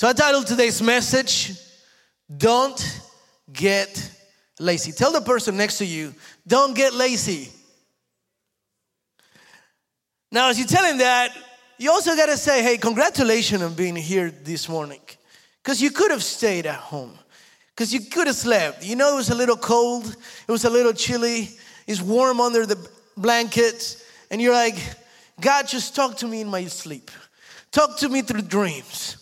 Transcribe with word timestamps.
So 0.00 0.08
I 0.08 0.14
titled 0.14 0.46
today's 0.46 0.80
message, 0.80 1.52
Don't 2.34 3.02
Get 3.52 4.10
Lazy. 4.58 4.92
Tell 4.92 5.12
the 5.12 5.20
person 5.20 5.58
next 5.58 5.76
to 5.76 5.84
you, 5.84 6.14
Don't 6.46 6.74
get 6.74 6.94
lazy. 6.94 7.50
Now, 10.32 10.48
as 10.48 10.58
you 10.58 10.64
tell 10.64 10.86
him 10.86 10.96
that, 10.96 11.36
you 11.76 11.90
also 11.90 12.16
got 12.16 12.30
to 12.30 12.38
say, 12.38 12.62
Hey, 12.62 12.78
congratulations 12.78 13.60
on 13.60 13.74
being 13.74 13.94
here 13.94 14.30
this 14.30 14.70
morning. 14.70 15.02
Because 15.62 15.82
you 15.82 15.90
could 15.90 16.10
have 16.10 16.24
stayed 16.24 16.64
at 16.64 16.76
home, 16.76 17.12
because 17.76 17.92
you 17.92 18.00
could 18.00 18.26
have 18.26 18.36
slept. 18.36 18.82
You 18.82 18.96
know, 18.96 19.12
it 19.12 19.16
was 19.16 19.28
a 19.28 19.34
little 19.34 19.58
cold, 19.58 20.06
it 20.06 20.50
was 20.50 20.64
a 20.64 20.70
little 20.70 20.94
chilly, 20.94 21.50
it's 21.86 22.00
warm 22.00 22.40
under 22.40 22.64
the 22.64 22.88
blankets, 23.18 24.02
and 24.30 24.40
you're 24.40 24.54
like, 24.54 24.78
God, 25.42 25.68
just 25.68 25.94
talk 25.94 26.16
to 26.16 26.26
me 26.26 26.40
in 26.40 26.48
my 26.48 26.64
sleep. 26.68 27.10
Talk 27.70 27.98
to 27.98 28.08
me 28.08 28.22
through 28.22 28.40
dreams. 28.40 29.18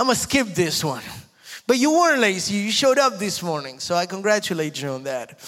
I'm 0.00 0.06
gonna 0.06 0.16
skip 0.16 0.54
this 0.54 0.82
one. 0.82 1.02
But 1.66 1.76
you 1.76 1.92
weren't 1.92 2.22
lazy, 2.22 2.54
you 2.54 2.70
showed 2.70 2.96
up 2.96 3.18
this 3.18 3.42
morning, 3.42 3.78
so 3.80 3.94
I 3.94 4.06
congratulate 4.06 4.80
you 4.80 4.88
on 4.88 5.02
that. 5.02 5.38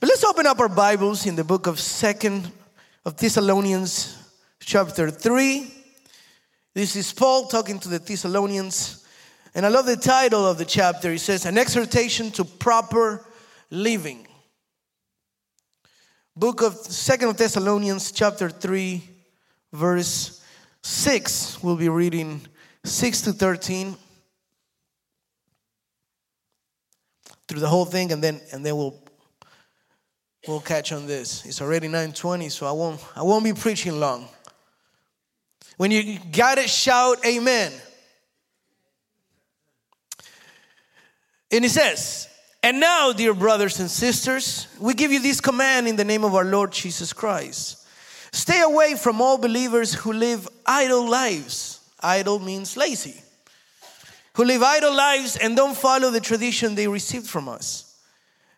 But 0.00 0.06
let's 0.06 0.22
open 0.22 0.46
up 0.46 0.60
our 0.60 0.68
Bibles 0.68 1.24
in 1.24 1.34
the 1.34 1.44
book 1.44 1.66
of 1.66 1.80
Second 1.80 2.52
of 3.06 3.16
Thessalonians, 3.16 4.18
chapter 4.60 5.08
3. 5.08 5.66
This 6.74 6.94
is 6.94 7.10
Paul 7.10 7.46
talking 7.46 7.78
to 7.78 7.88
the 7.88 8.00
Thessalonians. 8.00 9.06
And 9.54 9.64
I 9.64 9.70
love 9.70 9.86
the 9.86 9.96
title 9.96 10.46
of 10.46 10.58
the 10.58 10.66
chapter. 10.66 11.10
He 11.10 11.16
says, 11.16 11.46
An 11.46 11.56
exhortation 11.56 12.30
to 12.32 12.44
proper 12.44 13.24
living. 13.70 14.26
Book 16.36 16.60
of 16.60 16.74
Second 16.74 17.30
of 17.30 17.38
Thessalonians, 17.38 18.12
chapter 18.12 18.50
3, 18.50 19.02
verse 19.72 20.44
6. 20.82 21.62
We'll 21.62 21.76
be 21.76 21.88
reading 21.88 22.42
6 22.84 23.22
to 23.22 23.32
13. 23.32 23.96
Through 27.52 27.60
the 27.60 27.68
whole 27.68 27.84
thing, 27.84 28.12
and 28.12 28.24
then 28.24 28.40
and 28.50 28.64
then 28.64 28.74
we'll 28.78 28.98
we'll 30.48 30.62
catch 30.62 30.90
on 30.90 31.06
this. 31.06 31.44
It's 31.44 31.60
already 31.60 31.86
9:20, 31.86 32.50
so 32.50 32.64
I 32.64 32.72
won't 32.72 32.98
I 33.14 33.20
won't 33.20 33.44
be 33.44 33.52
preaching 33.52 34.00
long. 34.00 34.26
When 35.76 35.90
you 35.90 36.18
got 36.32 36.56
it, 36.56 36.70
shout 36.70 37.22
amen. 37.26 37.70
And 41.50 41.62
he 41.62 41.68
says, 41.68 42.26
And 42.62 42.80
now, 42.80 43.12
dear 43.12 43.34
brothers 43.34 43.78
and 43.80 43.90
sisters, 43.90 44.66
we 44.80 44.94
give 44.94 45.12
you 45.12 45.20
this 45.20 45.38
command 45.38 45.88
in 45.88 45.96
the 45.96 46.04
name 46.04 46.24
of 46.24 46.34
our 46.34 46.46
Lord 46.46 46.72
Jesus 46.72 47.12
Christ. 47.12 47.86
Stay 48.32 48.62
away 48.62 48.94
from 48.94 49.20
all 49.20 49.36
believers 49.36 49.92
who 49.92 50.14
live 50.14 50.48
idle 50.64 51.06
lives. 51.06 51.80
Idle 52.00 52.38
means 52.38 52.78
lazy. 52.78 53.22
Who 54.34 54.44
live 54.44 54.62
idle 54.62 54.94
lives 54.94 55.36
and 55.36 55.56
don't 55.56 55.76
follow 55.76 56.10
the 56.10 56.20
tradition 56.20 56.74
they 56.74 56.88
received 56.88 57.28
from 57.28 57.48
us. 57.48 57.96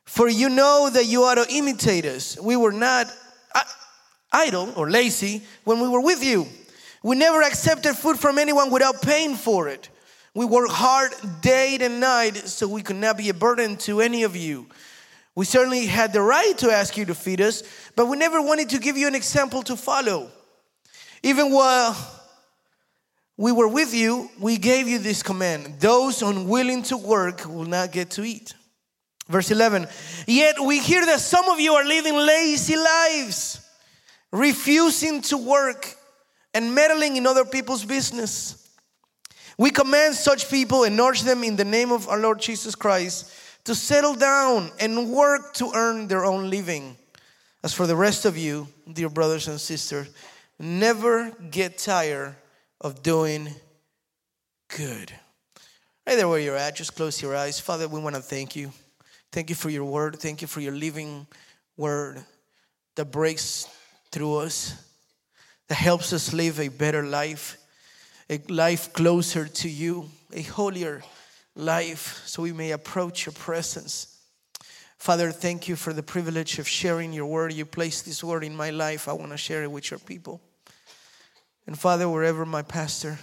For 0.04 0.28
you 0.28 0.48
know 0.48 0.90
that 0.92 1.06
you 1.06 1.24
ought 1.24 1.36
to 1.36 1.46
imitate 1.52 2.04
us. 2.04 2.38
We 2.40 2.56
were 2.56 2.72
not 2.72 3.06
uh, 3.54 3.62
idle 4.32 4.72
or 4.76 4.90
lazy 4.90 5.42
when 5.64 5.80
we 5.80 5.88
were 5.88 6.00
with 6.00 6.22
you. 6.22 6.46
We 7.02 7.16
never 7.16 7.42
accepted 7.42 7.94
food 7.94 8.18
from 8.18 8.38
anyone 8.38 8.70
without 8.70 9.02
paying 9.02 9.34
for 9.34 9.68
it. 9.68 9.88
We 10.34 10.44
worked 10.44 10.72
hard 10.72 11.12
day 11.42 11.78
and 11.80 12.00
night 12.00 12.36
so 12.36 12.66
we 12.66 12.82
could 12.82 12.96
not 12.96 13.16
be 13.16 13.28
a 13.28 13.34
burden 13.34 13.76
to 13.78 14.00
any 14.00 14.22
of 14.22 14.36
you. 14.36 14.66
We 15.36 15.44
certainly 15.44 15.86
had 15.86 16.12
the 16.12 16.22
right 16.22 16.56
to 16.58 16.70
ask 16.70 16.96
you 16.96 17.04
to 17.06 17.14
feed 17.14 17.40
us, 17.40 17.62
but 17.96 18.06
we 18.06 18.16
never 18.16 18.40
wanted 18.40 18.70
to 18.70 18.78
give 18.78 18.96
you 18.96 19.08
an 19.08 19.14
example 19.14 19.62
to 19.64 19.76
follow. 19.76 20.30
Even 21.22 21.50
while 21.52 21.96
we 23.36 23.50
were 23.52 23.68
with 23.68 23.94
you, 23.94 24.30
we 24.38 24.56
gave 24.56 24.86
you 24.86 24.98
this 24.98 25.22
command 25.22 25.80
those 25.80 26.22
unwilling 26.22 26.82
to 26.84 26.96
work 26.96 27.44
will 27.46 27.64
not 27.64 27.92
get 27.92 28.10
to 28.10 28.24
eat. 28.24 28.54
Verse 29.28 29.50
11, 29.50 29.86
yet 30.26 30.56
we 30.60 30.78
hear 30.78 31.04
that 31.06 31.18
some 31.18 31.48
of 31.48 31.58
you 31.58 31.72
are 31.72 31.84
living 31.84 32.14
lazy 32.14 32.76
lives, 32.76 33.66
refusing 34.30 35.22
to 35.22 35.38
work 35.38 35.96
and 36.52 36.74
meddling 36.74 37.16
in 37.16 37.26
other 37.26 37.46
people's 37.46 37.84
business. 37.84 38.68
We 39.56 39.70
command 39.70 40.14
such 40.14 40.50
people 40.50 40.84
and 40.84 41.00
urge 41.00 41.22
them 41.22 41.42
in 41.42 41.56
the 41.56 41.64
name 41.64 41.90
of 41.90 42.08
our 42.08 42.18
Lord 42.18 42.40
Jesus 42.40 42.74
Christ 42.74 43.32
to 43.64 43.74
settle 43.74 44.14
down 44.14 44.70
and 44.78 45.10
work 45.10 45.54
to 45.54 45.72
earn 45.74 46.06
their 46.06 46.26
own 46.26 46.50
living. 46.50 46.96
As 47.62 47.72
for 47.72 47.86
the 47.86 47.96
rest 47.96 48.26
of 48.26 48.36
you, 48.36 48.68
dear 48.92 49.08
brothers 49.08 49.48
and 49.48 49.58
sisters, 49.58 50.08
never 50.58 51.30
get 51.50 51.78
tired 51.78 52.36
of 52.84 53.02
doing 53.02 53.48
good. 54.68 55.10
Right 56.06 56.16
there 56.16 56.28
where 56.28 56.38
you're 56.38 56.56
at, 56.56 56.76
just 56.76 56.94
close 56.94 57.20
your 57.20 57.34
eyes. 57.34 57.58
Father, 57.58 57.88
we 57.88 57.98
want 57.98 58.14
to 58.14 58.22
thank 58.22 58.54
you. 58.54 58.70
Thank 59.32 59.48
you 59.48 59.56
for 59.56 59.70
your 59.70 59.86
word. 59.86 60.20
Thank 60.20 60.42
you 60.42 60.46
for 60.46 60.60
your 60.60 60.74
living 60.74 61.26
word 61.78 62.22
that 62.94 63.06
breaks 63.06 63.66
through 64.12 64.36
us 64.36 64.76
that 65.68 65.76
helps 65.76 66.12
us 66.12 66.34
live 66.34 66.60
a 66.60 66.68
better 66.68 67.02
life, 67.02 67.56
a 68.28 68.38
life 68.48 68.92
closer 68.92 69.46
to 69.46 69.68
you, 69.68 70.10
a 70.32 70.42
holier 70.42 71.02
life, 71.56 72.22
so 72.26 72.42
we 72.42 72.52
may 72.52 72.72
approach 72.72 73.24
your 73.24 73.32
presence. 73.32 74.18
Father, 74.98 75.30
thank 75.30 75.68
you 75.68 75.76
for 75.76 75.94
the 75.94 76.02
privilege 76.02 76.58
of 76.58 76.68
sharing 76.68 77.14
your 77.14 77.26
word. 77.26 77.54
You 77.54 77.64
placed 77.64 78.04
this 78.04 78.22
word 78.22 78.44
in 78.44 78.54
my 78.54 78.70
life. 78.70 79.08
I 79.08 79.14
want 79.14 79.32
to 79.32 79.38
share 79.38 79.62
it 79.62 79.70
with 79.70 79.90
your 79.90 80.00
people. 80.00 80.40
And 81.66 81.78
Father, 81.78 82.08
wherever 82.08 82.44
my 82.44 82.62
pastor 82.62 83.18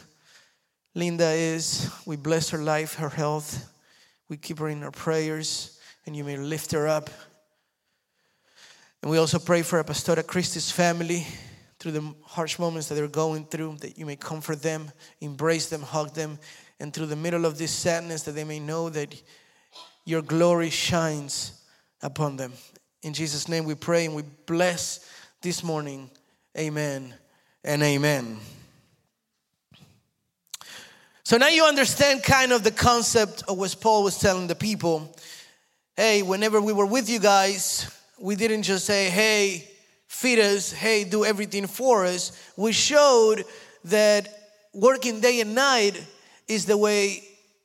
Linda 0.93 1.29
is, 1.29 1.89
we 2.05 2.17
bless 2.17 2.49
her 2.49 2.57
life, 2.57 2.95
her 2.95 3.09
health. 3.09 3.71
We 4.29 4.37
keep 4.37 4.59
her 4.59 4.67
in 4.67 4.83
our 4.83 4.91
prayers, 4.91 5.79
and 6.05 6.15
you 6.15 6.23
may 6.23 6.37
lift 6.37 6.71
her 6.71 6.87
up. 6.87 7.09
And 9.01 9.09
we 9.09 9.17
also 9.17 9.39
pray 9.39 9.61
for 9.61 9.83
Pastora 9.83 10.25
Christie's 10.25 10.71
family 10.71 11.25
through 11.79 11.93
the 11.93 12.13
harsh 12.23 12.59
moments 12.59 12.89
that 12.89 12.95
they're 12.95 13.07
going 13.07 13.45
through, 13.45 13.77
that 13.77 13.97
you 13.97 14.05
may 14.05 14.15
comfort 14.15 14.61
them, 14.61 14.91
embrace 15.21 15.69
them, 15.69 15.81
hug 15.81 16.13
them, 16.13 16.37
and 16.79 16.93
through 16.93 17.07
the 17.07 17.15
middle 17.15 17.45
of 17.45 17.57
this 17.57 17.71
sadness, 17.71 18.23
that 18.23 18.33
they 18.33 18.43
may 18.43 18.59
know 18.59 18.89
that 18.89 19.19
your 20.05 20.21
glory 20.21 20.69
shines 20.69 21.63
upon 22.01 22.37
them. 22.37 22.53
In 23.01 23.13
Jesus' 23.13 23.47
name 23.47 23.65
we 23.65 23.75
pray 23.75 24.05
and 24.05 24.15
we 24.15 24.23
bless 24.45 25.07
this 25.41 25.63
morning. 25.63 26.09
Amen 26.57 27.13
and 27.63 27.83
amen. 27.83 28.37
So 31.23 31.37
now 31.37 31.47
you 31.47 31.63
understand 31.63 32.23
kind 32.23 32.51
of 32.51 32.63
the 32.63 32.71
concept 32.71 33.43
of 33.47 33.57
what 33.57 33.75
Paul 33.79 34.03
was 34.03 34.17
telling 34.17 34.47
the 34.47 34.55
people. 34.55 35.15
Hey, 35.95 36.23
whenever 36.23 36.59
we 36.59 36.73
were 36.73 36.85
with 36.85 37.09
you 37.09 37.19
guys, 37.19 37.89
we 38.19 38.35
didn't 38.35 38.63
just 38.63 38.85
say, 38.85 39.09
hey, 39.09 39.67
feed 40.07 40.39
us, 40.39 40.71
hey, 40.71 41.03
do 41.03 41.23
everything 41.23 41.67
for 41.67 42.05
us. 42.05 42.31
We 42.57 42.73
showed 42.73 43.45
that 43.85 44.27
working 44.73 45.21
day 45.21 45.41
and 45.41 45.55
night 45.55 46.05
is 46.47 46.65
the 46.65 46.77
way 46.77 47.23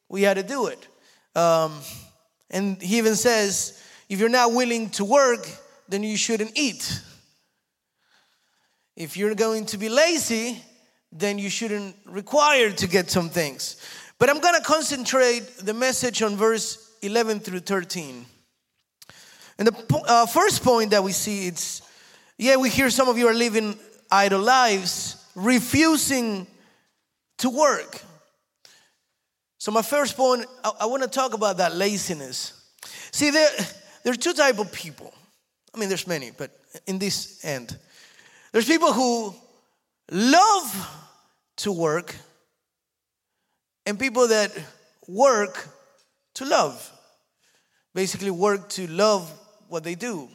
we 0.08 0.22
had 0.22 0.34
to 0.34 0.42
do 0.42 0.66
it. 0.66 0.86
Um, 1.34 1.80
and 2.50 2.80
he 2.80 2.98
even 2.98 3.16
says, 3.16 3.82
if 4.08 4.20
you're 4.20 4.28
not 4.28 4.52
willing 4.52 4.90
to 4.90 5.04
work, 5.04 5.48
then 5.88 6.02
you 6.02 6.16
shouldn't 6.16 6.52
eat. 6.54 7.00
If 8.96 9.16
you're 9.16 9.34
going 9.34 9.66
to 9.66 9.78
be 9.78 9.88
lazy, 9.88 10.62
then 11.12 11.38
you 11.38 11.50
shouldn't 11.50 11.96
require 12.06 12.70
to 12.72 12.86
get 12.86 13.10
some 13.10 13.28
things. 13.28 13.76
But 14.18 14.30
I'm 14.30 14.40
going 14.40 14.54
to 14.54 14.62
concentrate 14.62 15.58
the 15.58 15.74
message 15.74 16.22
on 16.22 16.36
verse 16.36 16.96
11 17.02 17.40
through 17.40 17.60
13. 17.60 18.24
And 19.58 19.68
the 19.68 20.02
uh, 20.06 20.26
first 20.26 20.62
point 20.62 20.90
that 20.90 21.02
we 21.02 21.12
see 21.12 21.46
it's 21.46 21.82
yeah, 22.38 22.56
we 22.56 22.68
hear 22.68 22.90
some 22.90 23.08
of 23.08 23.16
you 23.16 23.28
are 23.28 23.34
living 23.34 23.78
idle 24.10 24.40
lives, 24.40 25.24
refusing 25.34 26.46
to 27.38 27.48
work. 27.48 28.02
So 29.58 29.72
my 29.72 29.82
first 29.82 30.16
point, 30.16 30.46
I, 30.62 30.72
I 30.80 30.86
want 30.86 31.02
to 31.02 31.08
talk 31.08 31.32
about 31.32 31.56
that 31.56 31.74
laziness. 31.74 32.52
See, 33.10 33.30
there, 33.30 33.48
there's 34.02 34.18
two 34.18 34.34
type 34.34 34.58
of 34.58 34.70
people. 34.70 35.14
I 35.74 35.78
mean, 35.78 35.88
there's 35.88 36.06
many, 36.06 36.30
but 36.30 36.50
in 36.86 36.98
this 36.98 37.42
end, 37.42 37.78
there's 38.52 38.66
people 38.66 38.92
who 38.92 39.34
love 40.10 40.88
to 41.56 41.72
work, 41.72 42.14
and 43.84 43.98
people 43.98 44.28
that 44.28 44.52
work 45.08 45.68
to 46.34 46.44
love. 46.44 46.92
Basically, 47.94 48.30
work 48.30 48.68
to 48.70 48.86
love 48.88 49.32
what 49.68 49.84
they 49.84 49.94
do. 49.94 50.28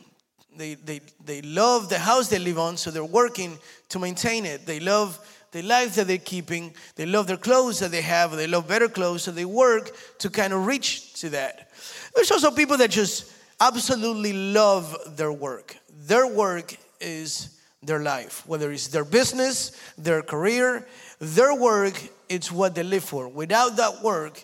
They, 0.58 0.74
they, 0.76 1.02
they 1.24 1.42
love 1.42 1.90
the 1.90 2.00
house 2.00 2.28
they 2.28 2.40
live 2.40 2.60
on, 2.60 2.76
so 2.78 2.92
they're 2.92 3.06
working 3.06 3.58
to 3.90 4.00
maintain 4.00 4.46
it. 4.46 4.66
They 4.66 4.80
love 4.80 5.20
the 5.52 5.62
life 5.62 5.96
that 5.96 6.08
they're 6.08 6.18
keeping. 6.18 6.74
They 6.96 7.06
love 7.06 7.28
their 7.28 7.38
clothes 7.38 7.80
that 7.80 7.92
they 7.92 8.02
have. 8.02 8.32
They 8.32 8.48
love 8.48 8.68
better 8.68 8.90
clothes, 8.90 9.24
so 9.24 9.32
they 9.32 9.46
work 9.46 9.92
to 10.20 10.30
kind 10.30 10.54
of 10.54 10.66
reach 10.66 11.14
to 11.22 11.30
that. 11.30 11.72
There's 12.16 12.32
also 12.32 12.52
people 12.52 12.78
that 12.78 12.90
just 12.90 13.32
absolutely 13.60 14.34
love 14.34 14.98
their 15.16 15.32
work. 15.32 15.78
Their 15.90 16.28
work 16.28 16.76
is 17.00 17.61
their 17.84 18.00
life, 18.00 18.44
whether 18.48 18.72
it's 18.72 18.88
their 18.90 19.06
business, 19.06 19.72
their 19.98 20.22
career, 20.22 20.88
their 21.20 21.56
work 21.56 22.02
it's 22.32 22.50
what 22.50 22.76
they 22.76 22.84
live 22.84 23.04
for. 23.04 23.28
Without 23.28 23.76
that 23.76 24.02
work, 24.02 24.42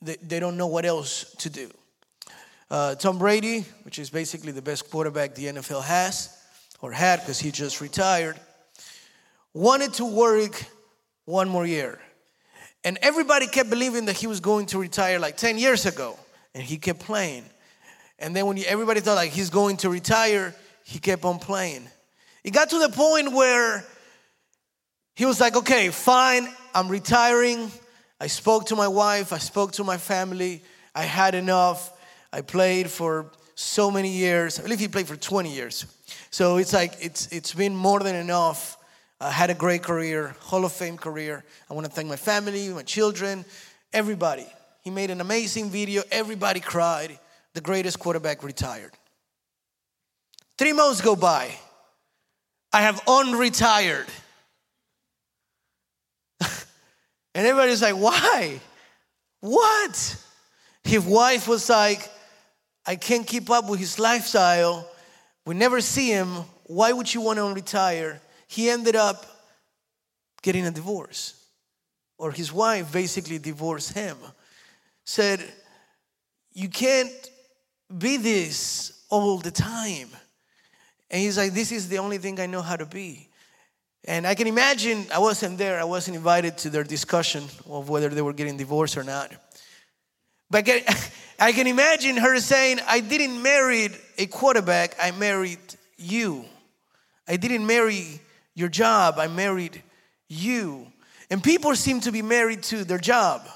they, 0.00 0.16
they 0.22 0.40
don't 0.40 0.56
know 0.56 0.68
what 0.68 0.86
else 0.86 1.34
to 1.38 1.50
do. 1.50 1.70
Uh, 2.70 2.94
Tom 2.94 3.18
Brady, 3.18 3.66
which 3.82 3.98
is 3.98 4.08
basically 4.08 4.52
the 4.52 4.62
best 4.62 4.90
quarterback 4.90 5.34
the 5.34 5.46
NFL 5.46 5.84
has, 5.84 6.34
or 6.80 6.92
had 6.92 7.20
because 7.20 7.38
he 7.38 7.50
just 7.50 7.82
retired, 7.82 8.40
wanted 9.52 9.92
to 9.94 10.06
work 10.06 10.64
one 11.26 11.46
more 11.48 11.66
year. 11.66 12.00
And 12.84 12.98
everybody 13.02 13.46
kept 13.46 13.68
believing 13.68 14.06
that 14.06 14.16
he 14.16 14.26
was 14.26 14.40
going 14.40 14.64
to 14.66 14.78
retire 14.78 15.18
like 15.18 15.36
10 15.36 15.58
years 15.58 15.84
ago, 15.84 16.18
and 16.54 16.64
he 16.64 16.78
kept 16.78 17.00
playing. 17.00 17.44
And 18.18 18.34
then 18.34 18.46
when 18.46 18.58
everybody 18.66 19.00
thought 19.00 19.16
like 19.16 19.32
he's 19.32 19.50
going 19.50 19.76
to 19.78 19.90
retire, 19.90 20.54
he 20.84 20.98
kept 20.98 21.24
on 21.26 21.38
playing. 21.38 21.86
It 22.44 22.52
got 22.52 22.70
to 22.70 22.78
the 22.78 22.88
point 22.88 23.32
where 23.32 23.84
he 25.14 25.26
was 25.26 25.40
like, 25.40 25.56
okay, 25.56 25.90
fine, 25.90 26.48
I'm 26.74 26.88
retiring. 26.88 27.70
I 28.20 28.26
spoke 28.26 28.66
to 28.66 28.76
my 28.76 28.88
wife, 28.88 29.32
I 29.32 29.38
spoke 29.38 29.72
to 29.72 29.84
my 29.84 29.96
family, 29.96 30.62
I 30.94 31.04
had 31.04 31.34
enough. 31.34 31.92
I 32.32 32.42
played 32.42 32.90
for 32.90 33.26
so 33.54 33.90
many 33.90 34.10
years. 34.10 34.58
I 34.58 34.62
believe 34.62 34.78
he 34.78 34.88
played 34.88 35.08
for 35.08 35.16
20 35.16 35.52
years. 35.52 35.86
So 36.30 36.56
it's 36.58 36.72
like, 36.72 36.94
it's, 37.00 37.26
it's 37.32 37.52
been 37.52 37.74
more 37.74 38.00
than 38.00 38.14
enough. 38.14 38.76
I 39.20 39.30
had 39.30 39.50
a 39.50 39.54
great 39.54 39.82
career, 39.82 40.34
Hall 40.40 40.64
of 40.64 40.72
Fame 40.72 40.96
career. 40.96 41.44
I 41.68 41.74
want 41.74 41.86
to 41.86 41.92
thank 41.92 42.08
my 42.08 42.16
family, 42.16 42.68
my 42.68 42.82
children, 42.82 43.44
everybody. 43.92 44.46
He 44.82 44.90
made 44.90 45.10
an 45.10 45.20
amazing 45.20 45.70
video. 45.70 46.02
Everybody 46.10 46.60
cried. 46.60 47.18
The 47.52 47.60
greatest 47.60 47.98
quarterback 47.98 48.42
retired. 48.42 48.92
Three 50.56 50.72
months 50.72 51.00
go 51.00 51.16
by. 51.16 51.50
I 52.72 52.82
have 52.82 53.04
unretired. 53.04 54.08
and 56.40 57.46
everybody's 57.46 57.82
like, 57.82 57.96
why? 57.96 58.60
What? 59.40 60.16
His 60.84 61.04
wife 61.04 61.48
was 61.48 61.68
like, 61.68 62.08
I 62.86 62.96
can't 62.96 63.26
keep 63.26 63.50
up 63.50 63.68
with 63.68 63.80
his 63.80 63.98
lifestyle. 63.98 64.88
We 65.44 65.54
never 65.54 65.80
see 65.80 66.10
him. 66.10 66.28
Why 66.64 66.92
would 66.92 67.12
you 67.12 67.20
want 67.20 67.38
to 67.38 67.52
retire? 67.52 68.20
He 68.46 68.70
ended 68.70 68.96
up 68.96 69.26
getting 70.42 70.66
a 70.66 70.70
divorce. 70.70 71.34
Or 72.18 72.30
his 72.30 72.52
wife 72.52 72.92
basically 72.92 73.38
divorced 73.38 73.94
him. 73.94 74.16
Said, 75.04 75.42
You 76.52 76.68
can't 76.68 77.30
be 77.96 78.16
this 78.16 79.04
all 79.08 79.38
the 79.38 79.50
time. 79.50 80.10
And 81.10 81.20
he's 81.20 81.36
like, 81.36 81.52
This 81.52 81.72
is 81.72 81.88
the 81.88 81.98
only 81.98 82.18
thing 82.18 82.40
I 82.40 82.46
know 82.46 82.62
how 82.62 82.76
to 82.76 82.86
be. 82.86 83.28
And 84.04 84.26
I 84.26 84.34
can 84.34 84.46
imagine, 84.46 85.06
I 85.12 85.18
wasn't 85.18 85.58
there, 85.58 85.78
I 85.78 85.84
wasn't 85.84 86.16
invited 86.16 86.56
to 86.58 86.70
their 86.70 86.84
discussion 86.84 87.44
of 87.68 87.88
whether 87.88 88.08
they 88.08 88.22
were 88.22 88.32
getting 88.32 88.56
divorced 88.56 88.96
or 88.96 89.04
not. 89.04 89.30
But 90.50 90.68
I 91.38 91.52
can 91.52 91.66
imagine 91.66 92.16
her 92.16 92.38
saying, 92.40 92.80
I 92.86 93.00
didn't 93.00 93.42
marry 93.42 93.88
a 94.18 94.26
quarterback, 94.26 94.96
I 95.00 95.10
married 95.10 95.58
you. 95.96 96.44
I 97.28 97.36
didn't 97.36 97.66
marry 97.66 98.20
your 98.54 98.68
job, 98.68 99.16
I 99.18 99.28
married 99.28 99.82
you. 100.28 100.86
And 101.30 101.42
people 101.42 101.76
seem 101.76 102.00
to 102.00 102.10
be 102.10 102.22
married 102.22 102.62
to 102.64 102.84
their 102.84 102.98
job 102.98 103.46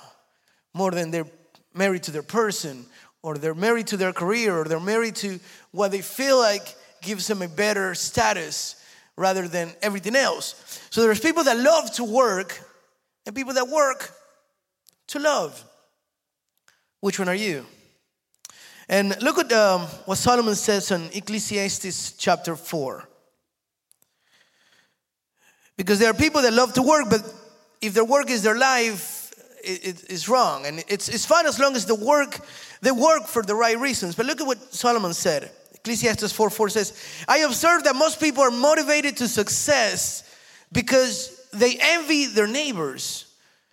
more 0.74 0.90
than 0.90 1.10
they're 1.10 1.26
married 1.72 2.04
to 2.04 2.12
their 2.12 2.22
person, 2.22 2.86
or 3.22 3.36
they're 3.36 3.54
married 3.54 3.88
to 3.88 3.96
their 3.96 4.12
career, 4.12 4.56
or 4.56 4.64
they're 4.64 4.78
married 4.78 5.16
to 5.16 5.40
what 5.72 5.90
they 5.90 6.02
feel 6.02 6.38
like 6.38 6.76
gives 7.04 7.26
them 7.26 7.42
a 7.42 7.48
better 7.48 7.94
status 7.94 8.76
rather 9.16 9.46
than 9.46 9.72
everything 9.82 10.16
else. 10.16 10.80
So 10.90 11.02
there's 11.02 11.20
people 11.20 11.44
that 11.44 11.56
love 11.56 11.92
to 11.94 12.04
work 12.04 12.60
and 13.26 13.34
people 13.34 13.54
that 13.54 13.68
work 13.68 14.12
to 15.08 15.18
love. 15.18 15.64
Which 17.00 17.18
one 17.18 17.28
are 17.28 17.34
you? 17.34 17.66
And 18.88 19.16
look 19.22 19.38
at 19.38 19.52
um, 19.52 19.82
what 20.04 20.18
Solomon 20.18 20.54
says 20.54 20.90
in 20.90 21.08
Ecclesiastes 21.12 22.12
chapter 22.12 22.56
4. 22.56 23.08
Because 25.76 25.98
there 25.98 26.10
are 26.10 26.14
people 26.14 26.42
that 26.42 26.52
love 26.52 26.72
to 26.74 26.82
work, 26.82 27.06
but 27.10 27.20
if 27.80 27.94
their 27.94 28.04
work 28.04 28.30
is 28.30 28.42
their 28.42 28.58
life, 28.58 29.32
it, 29.62 30.04
it's 30.08 30.28
wrong. 30.28 30.66
And 30.66 30.84
it's, 30.88 31.08
it's 31.08 31.26
fine 31.26 31.46
as 31.46 31.58
long 31.58 31.74
as 31.74 31.86
the 31.86 31.94
work, 31.94 32.38
they 32.82 32.92
work 32.92 33.26
for 33.26 33.42
the 33.42 33.54
right 33.54 33.78
reasons. 33.78 34.14
But 34.14 34.26
look 34.26 34.40
at 34.40 34.46
what 34.46 34.74
Solomon 34.74 35.14
said. 35.14 35.50
Ecclesiastes 35.84 36.32
4 36.32 36.48
4 36.48 36.68
says, 36.70 37.24
I 37.28 37.40
observe 37.40 37.84
that 37.84 37.94
most 37.94 38.18
people 38.18 38.42
are 38.42 38.50
motivated 38.50 39.18
to 39.18 39.28
success 39.28 40.22
because 40.72 41.46
they 41.52 41.76
envy 41.78 42.24
their 42.24 42.46
neighbors. 42.46 43.26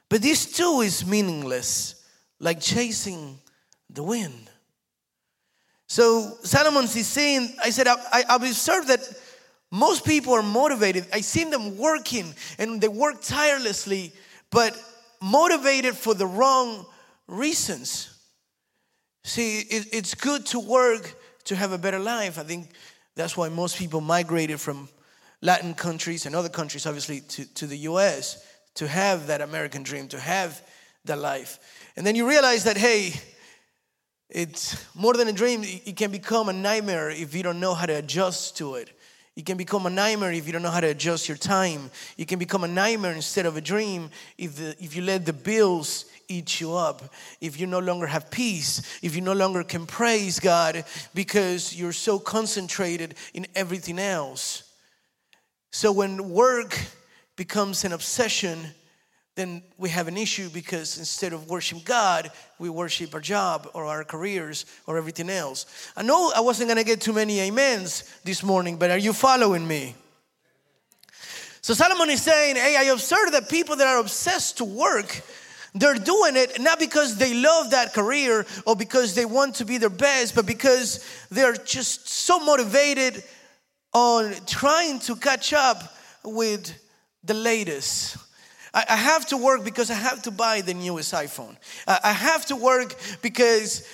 But 0.10 0.22
this 0.22 0.52
too 0.52 0.82
is 0.82 1.06
meaningless 1.06 2.04
like 2.42 2.60
chasing 2.60 3.40
the 3.90 4.04
wind. 4.04 4.50
So 5.88 6.38
Solomon 6.44 6.84
is 6.84 7.08
saying, 7.08 7.56
I 7.64 7.70
said, 7.70 7.88
I, 7.88 8.24
I've 8.28 8.44
observed 8.44 8.90
that 8.90 9.08
most 9.72 10.04
people 10.06 10.34
are 10.34 10.44
motivated. 10.44 11.08
I 11.14 11.22
seen 11.22 11.50
them 11.50 11.78
working 11.78 12.34
and 12.58 12.82
they 12.82 12.90
work 12.90 13.22
tirelessly, 13.22 14.12
but 14.50 14.78
motivated 15.22 15.96
for 15.96 16.14
the 16.14 16.28
wrong 16.28 16.86
reasons. 17.30 18.10
See, 19.24 19.60
it, 19.60 19.88
it's 19.94 20.14
good 20.14 20.46
to 20.48 20.60
work 20.60 21.16
to 21.46 21.56
have 21.56 21.72
a 21.72 21.78
better 21.78 22.00
life. 22.00 22.38
I 22.38 22.44
think 22.44 22.70
that's 23.16 23.36
why 23.36 23.50
most 23.50 23.78
people 23.78 24.02
migrated 24.02 24.60
from 24.60 24.90
Latin 25.42 25.74
countries 25.74 26.26
and 26.26 26.36
other 26.36 26.50
countries, 26.50 26.86
obviously, 26.86 27.22
to, 27.22 27.46
to 27.56 27.68
the 27.68 27.78
US 27.80 28.46
to 28.76 28.88
have 28.88 29.28
that 29.28 29.42
American 29.42 29.84
dream, 29.84 30.08
to 30.10 30.20
have 30.20 30.62
that 31.06 31.18
life. 31.18 31.60
And 31.96 32.06
then 32.06 32.16
you 32.16 32.28
realize 32.28 32.64
that, 32.64 32.78
hey, 32.78 33.14
it's 34.30 34.86
more 34.96 35.14
than 35.14 35.28
a 35.28 35.34
dream. 35.34 35.62
It 35.64 35.98
can 35.98 36.12
become 36.12 36.48
a 36.48 36.54
nightmare 36.54 37.10
if 37.10 37.36
you 37.36 37.44
don't 37.44 37.60
know 37.60 37.74
how 37.74 37.86
to 37.86 37.94
adjust 37.94 38.58
to 38.58 38.76
it. 38.76 38.90
It 39.36 39.46
can 39.46 39.58
become 39.58 39.86
a 39.86 39.90
nightmare 39.90 40.32
if 40.32 40.46
you 40.46 40.54
don't 40.54 40.62
know 40.62 40.70
how 40.70 40.82
to 40.82 40.90
adjust 40.90 41.28
your 41.28 41.38
time. 41.38 41.90
It 42.18 42.28
can 42.28 42.40
become 42.40 42.64
a 42.64 42.68
nightmare 42.68 43.14
instead 43.14 43.46
of 43.46 43.58
a 43.58 43.62
dream 43.62 44.10
if, 44.38 44.58
the, 44.58 44.76
if 44.80 44.96
you 44.96 45.02
let 45.02 45.26
the 45.26 45.34
bills 45.34 46.06
eat 46.32 46.62
you 46.62 46.74
up. 46.74 47.14
If 47.40 47.60
you 47.60 47.68
no 47.68 47.80
longer 47.80 48.08
have 48.08 48.32
peace, 48.32 49.00
if 49.04 49.16
you 49.16 49.22
no 49.22 49.34
longer 49.34 49.64
can 49.64 49.86
praise 49.86 50.40
God 50.40 50.86
because 51.14 51.76
you're 51.76 51.94
so 51.94 52.20
concentrated 52.20 53.16
in 53.34 53.48
everything 53.56 54.00
else. 54.00 54.64
So 55.72 55.92
when 55.92 56.30
work 56.32 56.78
becomes 57.36 57.84
an 57.84 57.94
obsession, 57.94 58.60
then 59.36 59.64
we 59.78 59.90
have 59.90 60.08
an 60.08 60.18
issue 60.18 60.50
because 60.50 60.98
instead 60.98 61.34
of 61.34 61.50
worshiping 61.50 61.84
God, 61.86 62.32
we 62.60 62.70
worship 62.70 63.14
our 63.14 63.22
job 63.22 63.70
or 63.74 63.86
our 63.86 64.04
careers 64.04 64.66
or 64.88 64.98
everything 64.98 65.30
else. 65.30 65.66
I 65.96 66.04
know 66.04 66.32
I 66.36 66.42
wasn't 66.42 66.70
gonna 66.70 66.84
get 66.84 67.02
too 67.02 67.14
many 67.14 67.42
amens 67.48 68.04
this 68.24 68.44
morning, 68.44 68.78
but 68.78 68.92
are 68.92 68.98
you 68.98 69.14
following 69.14 69.68
me? 69.68 69.96
So 71.62 71.74
Solomon 71.74 72.10
is 72.10 72.22
saying, 72.22 72.56
Hey, 72.56 72.76
I 72.76 72.92
observe 72.92 73.32
that 73.32 73.48
people 73.48 73.76
that 73.78 73.88
are 73.88 74.00
obsessed 74.00 74.58
to 74.58 74.66
work, 74.66 75.22
they're 75.74 75.96
doing 75.96 76.36
it 76.36 76.60
not 76.60 76.80
because 76.80 77.18
they 77.18 77.34
love 77.34 77.72
that 77.72 77.94
career 77.94 78.46
or 78.66 78.76
because 78.76 79.16
they 79.16 79.26
want 79.26 79.56
to 79.56 79.66
be 79.66 79.78
their 79.78 79.90
best, 79.90 80.36
but 80.36 80.46
because 80.46 81.06
they're 81.30 81.54
just 81.54 82.08
so 82.10 82.40
motivated 82.40 83.24
on 83.94 84.34
trying 84.46 85.00
to 85.00 85.16
catch 85.16 85.54
up 85.54 85.96
with 86.24 86.74
the 87.24 87.34
latest 87.34 88.18
I, 88.74 88.96
have 88.96 89.26
to 89.28 89.38
work 89.38 89.66
because 89.66 89.92
I 89.92 89.96
have 89.96 90.22
to 90.24 90.32
buy 90.32 90.62
the 90.62 90.74
newest 90.74 91.14
iPhone. 91.14 91.58
I 91.88 92.14
have 92.14 92.46
to 92.48 92.56
work 92.56 92.96
because 93.22 93.86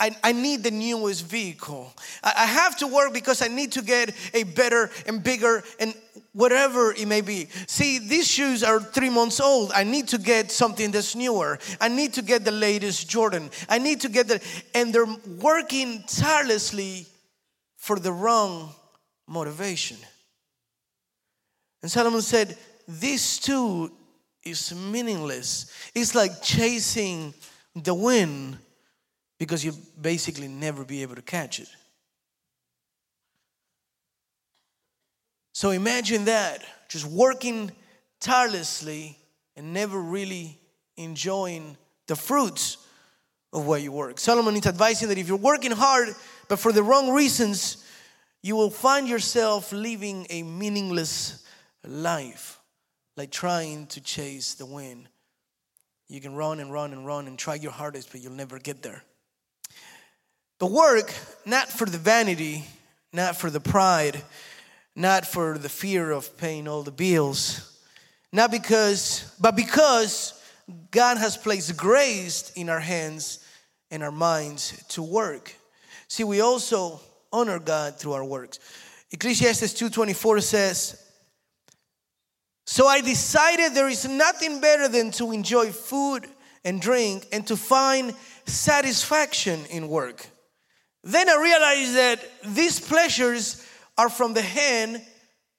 I, 0.00 0.16
I, 0.24 0.32
need 0.32 0.62
the 0.64 0.70
newest 0.70 1.26
vehicle. 1.26 1.92
I, 2.24 2.46
have 2.46 2.78
to 2.78 2.86
work 2.86 3.12
because 3.12 3.42
I 3.42 3.48
need 3.48 3.72
to 3.72 3.82
get 3.82 4.14
a 4.32 4.44
better 4.44 4.90
and 5.06 5.22
bigger 5.22 5.62
and 5.78 5.94
whatever 6.32 6.92
it 6.92 7.06
may 7.06 7.20
be. 7.20 7.48
See, 7.66 7.98
these 7.98 8.26
shoes 8.26 8.64
are 8.64 8.80
three 8.80 9.10
months 9.10 9.40
old. 9.40 9.72
I 9.72 9.84
need 9.84 10.08
to 10.08 10.18
get 10.18 10.50
something 10.50 10.90
that's 10.90 11.14
newer. 11.14 11.58
I 11.80 11.88
need 11.88 12.14
to 12.14 12.22
get 12.22 12.44
the 12.44 12.50
latest 12.50 13.10
Jordan. 13.10 13.50
I 13.68 13.78
need 13.78 14.00
to 14.00 14.08
get 14.08 14.28
the, 14.28 14.42
and 14.74 14.92
they're 14.92 15.06
working 15.40 16.02
tirelessly 16.06 17.06
for 17.76 17.98
the 17.98 18.12
wrong 18.12 18.72
motivation. 19.28 19.98
And 21.82 21.90
Solomon 21.90 22.22
said, 22.22 22.56
this 22.88 23.38
too 23.38 23.92
is 24.42 24.74
meaningless. 24.74 25.70
It's 25.94 26.14
like 26.14 26.42
chasing 26.42 27.34
the 27.74 27.94
wind 27.94 28.58
because 29.40 29.64
you 29.64 29.72
basically 29.98 30.46
never 30.46 30.84
be 30.84 31.00
able 31.00 31.14
to 31.14 31.22
catch 31.22 31.58
it. 31.58 31.68
So 35.54 35.70
imagine 35.70 36.26
that, 36.26 36.62
just 36.90 37.06
working 37.06 37.72
tirelessly 38.20 39.18
and 39.56 39.72
never 39.72 39.98
really 39.98 40.58
enjoying 40.98 41.78
the 42.06 42.16
fruits 42.16 42.76
of 43.54 43.66
what 43.66 43.80
you 43.80 43.92
work. 43.92 44.18
Solomon 44.18 44.56
is 44.56 44.66
advising 44.66 45.08
that 45.08 45.16
if 45.16 45.26
you're 45.26 45.38
working 45.38 45.72
hard 45.72 46.14
but 46.48 46.58
for 46.58 46.70
the 46.70 46.82
wrong 46.82 47.10
reasons, 47.10 47.82
you 48.42 48.56
will 48.56 48.70
find 48.70 49.08
yourself 49.08 49.72
living 49.72 50.26
a 50.28 50.42
meaningless 50.42 51.46
life. 51.82 52.58
like 53.16 53.30
trying 53.30 53.86
to 53.86 54.00
chase 54.00 54.54
the 54.54 54.66
wind. 54.66 55.08
You 56.08 56.20
can 56.20 56.34
run 56.34 56.60
and 56.60 56.72
run 56.72 56.92
and 56.92 57.06
run 57.06 57.26
and 57.26 57.38
try 57.38 57.54
your 57.54 57.72
hardest, 57.72 58.12
but 58.12 58.20
you'll 58.22 58.32
never 58.32 58.58
get 58.58 58.82
there. 58.82 59.02
But 60.60 60.70
work, 60.70 61.12
not 61.46 61.68
for 61.70 61.86
the 61.86 61.98
vanity, 61.98 62.64
not 63.14 63.34
for 63.34 63.50
the 63.50 63.60
pride, 63.60 64.22
not 64.94 65.26
for 65.26 65.56
the 65.56 65.70
fear 65.70 66.10
of 66.10 66.36
paying 66.36 66.68
all 66.68 66.82
the 66.82 66.92
bills, 66.92 67.80
not 68.30 68.50
because, 68.50 69.34
but 69.40 69.56
because 69.56 70.34
God 70.90 71.16
has 71.16 71.36
placed 71.36 71.76
grace 71.78 72.52
in 72.54 72.68
our 72.68 72.78
hands 72.78 73.38
and 73.90 74.02
our 74.02 74.12
minds 74.12 74.84
to 74.90 75.02
work. 75.02 75.56
See, 76.08 76.24
we 76.24 76.42
also 76.42 77.00
honor 77.32 77.58
God 77.58 77.98
through 77.98 78.12
our 78.12 78.24
works. 78.24 78.58
Ecclesiastes 79.10 79.72
2:24 79.72 80.42
says, 80.42 80.96
"So 82.66 82.86
I 82.86 83.00
decided 83.00 83.74
there 83.74 83.88
is 83.88 84.04
nothing 84.04 84.60
better 84.60 84.88
than 84.88 85.10
to 85.12 85.32
enjoy 85.32 85.72
food 85.72 86.28
and 86.64 86.82
drink 86.82 87.26
and 87.32 87.46
to 87.46 87.56
find 87.56 88.14
satisfaction 88.46 89.64
in 89.66 89.88
work." 89.88 90.28
Then 91.02 91.28
I 91.28 91.40
realized 91.40 91.94
that 91.96 92.54
these 92.54 92.78
pleasures 92.78 93.66
are 93.96 94.10
from 94.10 94.34
the 94.34 94.42
hand 94.42 95.02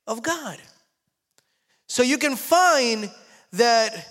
of 0.07 0.21
God. 0.21 0.57
So 1.87 2.03
you 2.03 2.17
can 2.17 2.35
find 2.35 3.09
that 3.53 4.07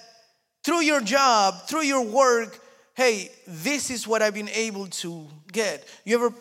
through 0.65 0.83
your 0.83 1.01
job, 1.01 1.67
through 1.67 1.83
your 1.83 2.05
work, 2.05 2.61
hey, 2.95 3.31
this 3.47 3.91
is 3.91 4.07
what 4.07 4.23
I've 4.23 4.35
been 4.35 4.51
able 4.51 4.87
to 4.87 5.27
get. 5.53 5.89
You 6.05 6.17
ever, 6.17 6.35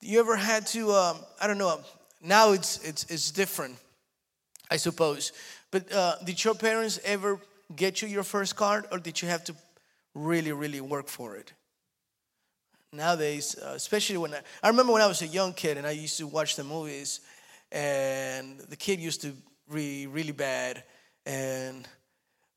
you 0.00 0.20
ever 0.20 0.36
had 0.36 0.66
to? 0.68 0.92
Um, 0.92 1.16
I 1.40 1.46
don't 1.46 1.58
know. 1.58 1.80
Now 2.22 2.52
it's 2.52 2.78
it's 2.84 3.04
it's 3.04 3.30
different, 3.30 3.76
I 4.70 4.76
suppose. 4.76 5.32
But 5.70 5.92
uh, 5.92 6.16
did 6.24 6.42
your 6.44 6.54
parents 6.54 7.00
ever 7.04 7.40
get 7.74 8.02
you 8.02 8.08
your 8.08 8.22
first 8.22 8.56
card, 8.56 8.86
or 8.92 8.98
did 8.98 9.22
you 9.22 9.28
have 9.28 9.44
to 9.44 9.54
really, 10.14 10.52
really 10.52 10.80
work 10.80 11.08
for 11.08 11.36
it? 11.36 11.52
Nowadays, 12.94 13.56
uh, 13.60 13.72
especially 13.74 14.16
when 14.16 14.34
I, 14.34 14.40
I 14.62 14.68
remember 14.68 14.92
when 14.92 15.02
I 15.02 15.06
was 15.06 15.22
a 15.22 15.26
young 15.26 15.52
kid 15.52 15.76
and 15.76 15.86
I 15.86 15.90
used 15.90 16.18
to 16.18 16.26
watch 16.26 16.56
the 16.56 16.64
movies, 16.64 17.20
and 17.72 18.60
the 18.60 18.76
kid 18.76 19.00
used 19.00 19.22
to 19.22 19.32
be 19.72 20.06
really 20.06 20.32
bad, 20.32 20.84
and 21.26 21.88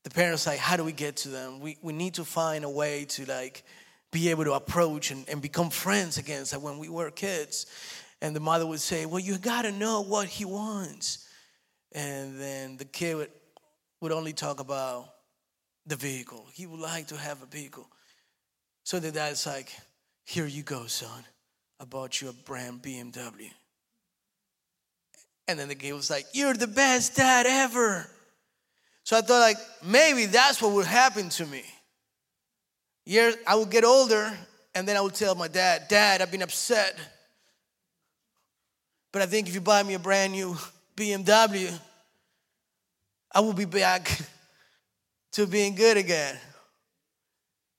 the 0.04 0.10
parents 0.10 0.46
like, 0.46 0.58
how 0.58 0.76
do 0.76 0.84
we 0.84 0.92
get 0.92 1.16
to 1.18 1.28
them? 1.28 1.60
We, 1.60 1.76
we 1.82 1.92
need 1.92 2.14
to 2.14 2.24
find 2.24 2.64
a 2.64 2.70
way 2.70 3.04
to 3.06 3.24
like 3.26 3.64
be 4.12 4.30
able 4.30 4.44
to 4.44 4.52
approach 4.52 5.10
and, 5.10 5.28
and 5.28 5.42
become 5.42 5.70
friends 5.70 6.18
again. 6.18 6.44
So 6.44 6.58
when 6.58 6.78
we 6.78 6.88
were 6.88 7.10
kids, 7.10 7.66
and 8.20 8.34
the 8.34 8.40
mother 8.40 8.66
would 8.66 8.80
say, 8.80 9.06
well, 9.06 9.20
you 9.20 9.38
got 9.38 9.62
to 9.62 9.72
know 9.72 10.02
what 10.02 10.28
he 10.28 10.44
wants. 10.44 11.28
And 11.92 12.40
then 12.40 12.76
the 12.76 12.84
kid 12.84 13.16
would, 13.16 13.30
would 14.00 14.12
only 14.12 14.32
talk 14.32 14.60
about 14.60 15.08
the 15.86 15.96
vehicle. 15.96 16.46
He 16.52 16.66
would 16.66 16.80
like 16.80 17.08
to 17.08 17.16
have 17.16 17.42
a 17.42 17.46
vehicle. 17.46 17.88
So 18.84 18.98
the 18.98 19.12
dad's 19.12 19.46
like, 19.46 19.72
here 20.28 20.46
you 20.46 20.62
go, 20.62 20.84
son. 20.84 21.24
I 21.80 21.86
bought 21.86 22.20
you 22.20 22.28
a 22.28 22.34
brand 22.34 22.82
BMW. 22.82 23.50
And 25.48 25.58
then 25.58 25.68
the 25.68 25.74
kid 25.74 25.94
was 25.94 26.10
like, 26.10 26.26
You're 26.34 26.52
the 26.52 26.66
best 26.66 27.16
dad 27.16 27.46
ever. 27.46 28.06
So 29.04 29.16
I 29.16 29.22
thought, 29.22 29.40
like, 29.40 29.56
maybe 29.82 30.26
that's 30.26 30.60
what 30.60 30.72
would 30.72 30.84
happen 30.86 31.30
to 31.30 31.46
me. 31.46 31.64
Years, 33.06 33.36
I 33.46 33.54
would 33.54 33.70
get 33.70 33.84
older, 33.84 34.30
and 34.74 34.86
then 34.86 34.98
I 34.98 35.00
would 35.00 35.14
tell 35.14 35.34
my 35.34 35.48
dad, 35.48 35.84
Dad, 35.88 36.20
I've 36.20 36.30
been 36.30 36.42
upset. 36.42 36.94
But 39.10 39.22
I 39.22 39.26
think 39.26 39.48
if 39.48 39.54
you 39.54 39.62
buy 39.62 39.82
me 39.82 39.94
a 39.94 39.98
brand 39.98 40.34
new 40.34 40.58
BMW, 40.94 41.72
I 43.32 43.40
will 43.40 43.54
be 43.54 43.64
back 43.64 44.20
to 45.32 45.46
being 45.46 45.74
good 45.74 45.96
again. 45.96 46.36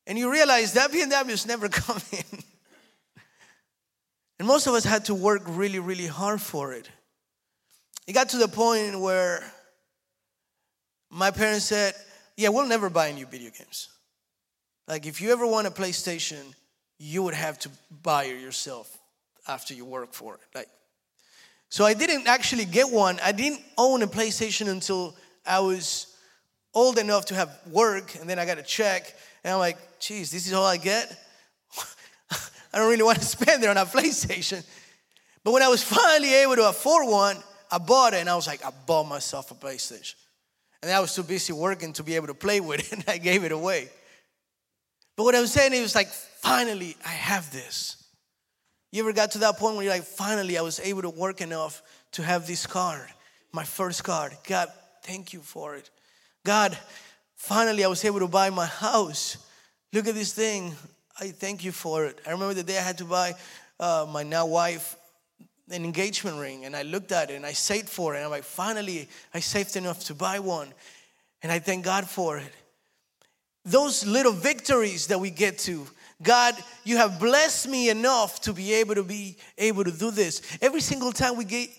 And 0.09 0.17
you 0.17 0.31
realize 0.31 0.73
that 0.73 0.91
BMW 0.91 1.29
is 1.29 1.45
never 1.45 1.69
coming. 1.69 2.25
and 4.39 4.47
most 4.47 4.65
of 4.65 4.73
us 4.73 4.83
had 4.83 5.05
to 5.05 5.13
work 5.13 5.43
really, 5.45 5.77
really 5.77 6.07
hard 6.07 6.41
for 6.41 6.73
it. 6.73 6.89
It 8.07 8.13
got 8.13 8.29
to 8.29 8.37
the 8.37 8.47
point 8.47 8.99
where 8.99 9.43
my 11.11 11.29
parents 11.29 11.65
said, 11.65 11.93
Yeah, 12.35 12.49
we'll 12.49 12.67
never 12.67 12.89
buy 12.89 13.11
new 13.11 13.27
video 13.27 13.51
games. 13.51 13.89
Like, 14.87 15.05
if 15.05 15.21
you 15.21 15.31
ever 15.31 15.45
want 15.45 15.67
a 15.67 15.71
PlayStation, 15.71 16.55
you 16.97 17.21
would 17.21 17.35
have 17.35 17.59
to 17.59 17.69
buy 18.01 18.23
it 18.23 18.41
yourself 18.41 18.97
after 19.47 19.75
you 19.75 19.85
work 19.85 20.13
for 20.13 20.33
it. 20.33 20.41
Like, 20.55 20.69
so 21.69 21.85
I 21.85 21.93
didn't 21.93 22.27
actually 22.27 22.65
get 22.65 22.89
one. 22.89 23.19
I 23.23 23.31
didn't 23.31 23.61
own 23.77 24.01
a 24.01 24.07
PlayStation 24.07 24.69
until 24.69 25.15
I 25.45 25.59
was 25.59 26.07
old 26.73 26.97
enough 26.97 27.25
to 27.25 27.35
have 27.35 27.55
work, 27.69 28.15
and 28.15 28.27
then 28.27 28.39
I 28.39 28.45
got 28.47 28.57
a 28.57 28.63
check, 28.63 29.15
and 29.43 29.53
I'm 29.53 29.60
like, 29.60 29.77
geez, 30.00 30.31
this 30.31 30.48
is 30.48 30.53
all 30.53 30.65
I 30.65 30.77
get? 30.77 31.15
I 32.74 32.77
don't 32.77 32.89
really 32.89 33.03
want 33.03 33.19
to 33.19 33.25
spend 33.38 33.63
it 33.63 33.69
on 33.69 33.77
a 33.77 33.86
PlayStation. 33.86 34.65
But 35.43 35.53
when 35.53 35.63
I 35.63 35.67
was 35.67 35.84
finally 35.84 36.34
able 36.36 36.55
to 36.58 36.69
afford 36.69 37.08
one, 37.08 37.38
I 37.72 37.77
bought 37.77 38.13
it, 38.13 38.17
and 38.17 38.29
I 38.29 38.36
was 38.36 38.48
like, 38.48 38.65
I 38.65 38.72
bought 38.86 39.08
myself 39.08 39.51
a 39.51 39.55
PlayStation. 39.55 40.15
And 40.81 40.91
I 40.91 41.00
was 41.00 41.13
too 41.13 41.24
busy 41.24 41.53
working 41.53 41.93
to 41.93 42.03
be 42.03 42.15
able 42.15 42.27
to 42.27 42.34
play 42.34 42.60
with 42.60 42.79
it, 42.79 42.91
and 42.93 43.03
I 43.08 43.17
gave 43.17 43.43
it 43.43 43.51
away. 43.51 43.89
But 45.15 45.24
what 45.24 45.36
I 45.36 45.41
was 45.41 45.51
saying, 45.51 45.74
it 45.74 45.81
was 45.81 45.96
like, 45.96 46.08
finally, 46.08 46.96
I 47.05 47.10
have 47.10 47.51
this. 47.51 47.96
You 48.91 49.03
ever 49.03 49.13
got 49.13 49.31
to 49.31 49.39
that 49.39 49.58
point 49.58 49.75
where 49.75 49.84
you're 49.84 49.93
like, 49.93 50.03
finally, 50.03 50.58
I 50.58 50.62
was 50.62 50.79
able 50.79 51.03
to 51.03 51.10
work 51.10 51.41
enough 51.41 51.84
to 52.13 52.24
have 52.24 52.48
this 52.48 52.65
card, 52.65 53.08
my 53.51 53.63
first 53.63 54.03
card. 54.03 54.36
God, 54.48 54.69
thank 55.03 55.31
you 55.34 55.41
for 55.41 55.75
it. 55.75 55.89
God, 56.43 56.77
finally, 57.39 57.84
I 57.84 57.88
was 57.88 58.05
able 58.05 58.19
to 58.19 58.27
buy 58.27 58.51
my 58.51 58.67
house. 58.67 59.38
Look 59.91 60.08
at 60.08 60.13
this 60.13 60.34
thing. 60.34 60.75
I 61.19 61.29
thank 61.29 61.63
you 61.63 61.72
for 61.72 62.05
it. 62.05 62.19
I 62.27 62.31
remember 62.31 62.53
the 62.53 62.63
day 62.63 62.77
I 62.77 62.81
had 62.81 63.00
to 63.00 63.05
buy 63.05 63.34
uh, 63.79 64.05
my 64.08 64.22
now 64.22 64.46
wife 64.46 64.96
an 65.72 65.86
engagement 65.86 66.39
ring 66.39 66.65
and 66.65 66.75
I 66.75 66.81
looked 66.81 67.12
at 67.12 67.29
it 67.29 67.36
and 67.36 67.46
I 67.46 67.53
saved 67.53 67.89
for 67.89 68.13
it. 68.13 68.17
And 68.17 68.25
I'm 68.25 68.31
like, 68.31 68.43
finally, 68.43 69.08
I 69.34 69.39
saved 69.39 69.75
enough 69.75 70.05
to 70.05 70.15
buy 70.15 70.39
one. 70.39 70.74
And 71.41 71.51
I 71.51 71.60
thank 71.60 71.86
God 71.86 72.08
for 72.08 72.38
it. 72.38 72.51
Those 73.65 74.05
little 74.05 74.31
victories 74.31 75.08
that 75.08 75.19
we 75.19 75.29
get 75.29 75.60
to, 75.60 75.88
God, 76.22 76.55
you 76.84 76.98
have 76.98 77.19
blessed 77.19 77.67
me 77.67 77.89
enough 77.89 78.41
to 78.41 78.53
be 78.53 78.74
able 78.74 78.96
to 78.96 79.03
be 79.03 79.38
able 79.58 79.84
to 79.84 79.91
do 79.91 80.12
this. 80.12 80.41
Every 80.62 80.81
single 80.81 81.12
time 81.12 81.38
we 81.38 81.46
get 81.46 81.69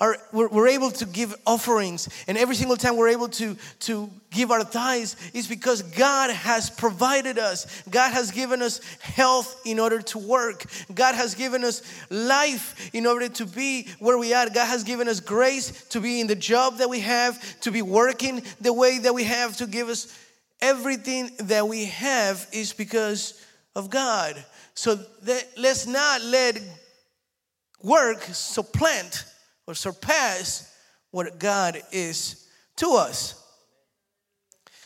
are 0.00 0.16
we're, 0.32 0.48
we're, 0.48 0.68
able 0.68 0.90
to 0.92 1.06
give 1.06 1.34
offerings. 1.46 2.08
And 2.28 2.38
every 2.38 2.54
single 2.54 2.76
time 2.76 2.96
we're 2.96 3.08
able 3.08 3.28
to 3.30 3.56
to 3.80 4.10
give 4.30 4.50
our 4.50 4.62
tithes 4.62 5.16
is 5.34 5.48
because 5.48 5.82
god 5.82 6.30
has 6.30 6.70
provided 6.70 7.38
us. 7.38 7.82
God 7.90 8.12
has 8.12 8.30
given 8.30 8.62
us 8.62 8.80
health 9.00 9.60
in 9.64 9.80
order 9.80 10.00
to 10.02 10.18
work. 10.18 10.64
God 10.94 11.14
has 11.14 11.34
given 11.34 11.64
us 11.64 11.82
life 12.10 12.94
in 12.94 13.06
order 13.06 13.28
to 13.28 13.46
be 13.46 13.88
where 13.98 14.18
we 14.18 14.32
are. 14.34 14.48
God 14.48 14.66
has 14.66 14.84
given 14.84 15.08
us 15.08 15.20
grace 15.20 15.84
to 15.88 16.00
be 16.00 16.20
in 16.20 16.26
the 16.26 16.36
job 16.36 16.78
that 16.78 16.88
we 16.88 17.00
have 17.00 17.60
to 17.60 17.72
be 17.72 17.82
working 17.82 18.42
the 18.60 18.72
way 18.72 18.98
that 18.98 19.14
we 19.14 19.24
have 19.24 19.56
to 19.56 19.66
give 19.66 19.88
us 19.88 20.16
everything 20.60 21.30
that 21.40 21.66
we 21.66 21.86
have 21.86 22.46
is 22.52 22.72
because 22.72 23.44
of 23.74 23.90
god. 23.90 24.44
So 24.74 24.98
let's 25.56 25.88
not 25.88 26.22
let 26.22 26.60
work 27.82 28.22
supplant 28.22 29.24
or 29.68 29.74
surpass 29.74 30.74
what 31.10 31.38
God 31.38 31.80
is 31.92 32.48
to 32.76 32.94
us. 32.94 33.34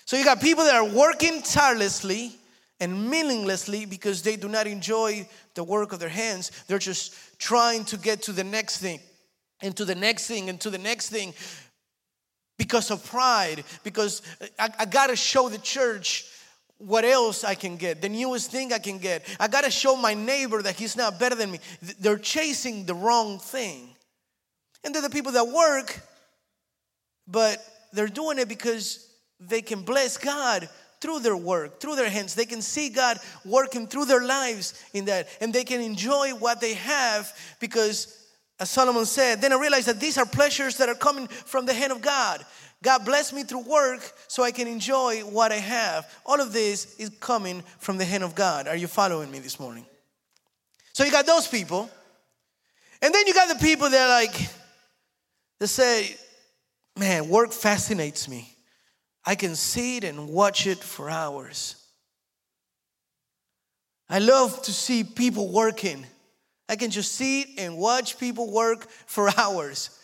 So 0.04 0.16
you 0.16 0.24
got 0.24 0.40
people 0.40 0.64
that 0.64 0.74
are 0.74 0.88
working 0.88 1.40
tirelessly 1.40 2.32
and 2.80 3.08
meaninglessly 3.08 3.86
because 3.86 4.22
they 4.22 4.34
do 4.34 4.48
not 4.48 4.66
enjoy 4.66 5.26
the 5.54 5.62
work 5.62 5.92
of 5.92 6.00
their 6.00 6.08
hands. 6.08 6.50
They're 6.66 6.80
just 6.80 7.14
trying 7.38 7.84
to 7.86 7.96
get 7.96 8.22
to 8.22 8.32
the 8.32 8.42
next 8.42 8.78
thing 8.78 8.98
and 9.62 9.76
to 9.76 9.84
the 9.84 9.94
next 9.94 10.26
thing 10.26 10.48
and 10.48 10.60
to 10.60 10.68
the 10.68 10.78
next 10.78 11.10
thing 11.10 11.32
because 12.58 12.90
of 12.90 13.06
pride, 13.06 13.62
because 13.84 14.20
I, 14.58 14.68
I 14.80 14.84
gotta 14.84 15.14
show 15.14 15.48
the 15.48 15.58
church 15.58 16.26
what 16.78 17.04
else 17.04 17.44
I 17.44 17.54
can 17.54 17.76
get, 17.76 18.02
the 18.02 18.08
newest 18.08 18.50
thing 18.50 18.72
I 18.72 18.80
can 18.80 18.98
get. 18.98 19.24
I 19.38 19.46
gotta 19.46 19.70
show 19.70 19.94
my 19.94 20.14
neighbor 20.14 20.60
that 20.60 20.74
he's 20.74 20.96
not 20.96 21.20
better 21.20 21.36
than 21.36 21.52
me. 21.52 21.60
They're 22.00 22.18
chasing 22.18 22.84
the 22.84 22.94
wrong 22.94 23.38
thing. 23.38 23.91
And 24.84 24.94
they're 24.94 25.02
the 25.02 25.10
people 25.10 25.32
that 25.32 25.48
work, 25.48 26.00
but 27.26 27.64
they're 27.92 28.08
doing 28.08 28.38
it 28.38 28.48
because 28.48 29.08
they 29.38 29.62
can 29.62 29.82
bless 29.82 30.16
God 30.16 30.68
through 31.00 31.20
their 31.20 31.36
work, 31.36 31.80
through 31.80 31.96
their 31.96 32.08
hands. 32.08 32.34
They 32.34 32.46
can 32.46 32.62
see 32.62 32.88
God 32.88 33.18
working 33.44 33.86
through 33.86 34.06
their 34.06 34.24
lives 34.24 34.74
in 34.94 35.06
that, 35.06 35.28
and 35.40 35.52
they 35.52 35.64
can 35.64 35.80
enjoy 35.80 36.30
what 36.30 36.60
they 36.60 36.74
have 36.74 37.36
because, 37.60 38.16
as 38.60 38.70
Solomon 38.70 39.04
said, 39.04 39.40
then 39.40 39.52
I 39.52 39.60
realized 39.60 39.88
that 39.88 40.00
these 40.00 40.16
are 40.16 40.26
pleasures 40.26 40.76
that 40.78 40.88
are 40.88 40.94
coming 40.94 41.26
from 41.26 41.66
the 41.66 41.74
hand 41.74 41.92
of 41.92 42.00
God. 42.00 42.44
God 42.82 43.04
bless 43.04 43.32
me 43.32 43.44
through 43.44 43.62
work 43.62 44.00
so 44.26 44.42
I 44.42 44.50
can 44.50 44.66
enjoy 44.66 45.20
what 45.20 45.52
I 45.52 45.56
have. 45.56 46.12
All 46.26 46.40
of 46.40 46.52
this 46.52 46.96
is 46.98 47.10
coming 47.20 47.62
from 47.78 47.96
the 47.96 48.04
hand 48.04 48.24
of 48.24 48.34
God. 48.34 48.66
Are 48.66 48.76
you 48.76 48.88
following 48.88 49.30
me 49.30 49.38
this 49.38 49.60
morning? 49.60 49.86
So 50.92 51.04
you 51.04 51.12
got 51.12 51.26
those 51.26 51.46
people. 51.46 51.88
And 53.00 53.14
then 53.14 53.26
you 53.26 53.34
got 53.34 53.48
the 53.48 53.64
people 53.64 53.88
that 53.88 54.00
are 54.00 54.08
like, 54.08 54.48
they 55.62 55.68
say, 55.68 56.16
man, 56.98 57.28
work 57.28 57.52
fascinates 57.52 58.28
me. 58.28 58.52
I 59.24 59.36
can 59.36 59.54
sit 59.54 60.02
and 60.02 60.28
watch 60.28 60.66
it 60.66 60.78
for 60.78 61.08
hours. 61.08 61.76
I 64.08 64.18
love 64.18 64.60
to 64.62 64.72
see 64.72 65.04
people 65.04 65.52
working. 65.52 66.04
I 66.68 66.74
can 66.74 66.90
just 66.90 67.12
sit 67.12 67.46
and 67.58 67.78
watch 67.78 68.18
people 68.18 68.50
work 68.50 68.90
for 69.06 69.30
hours. 69.38 69.96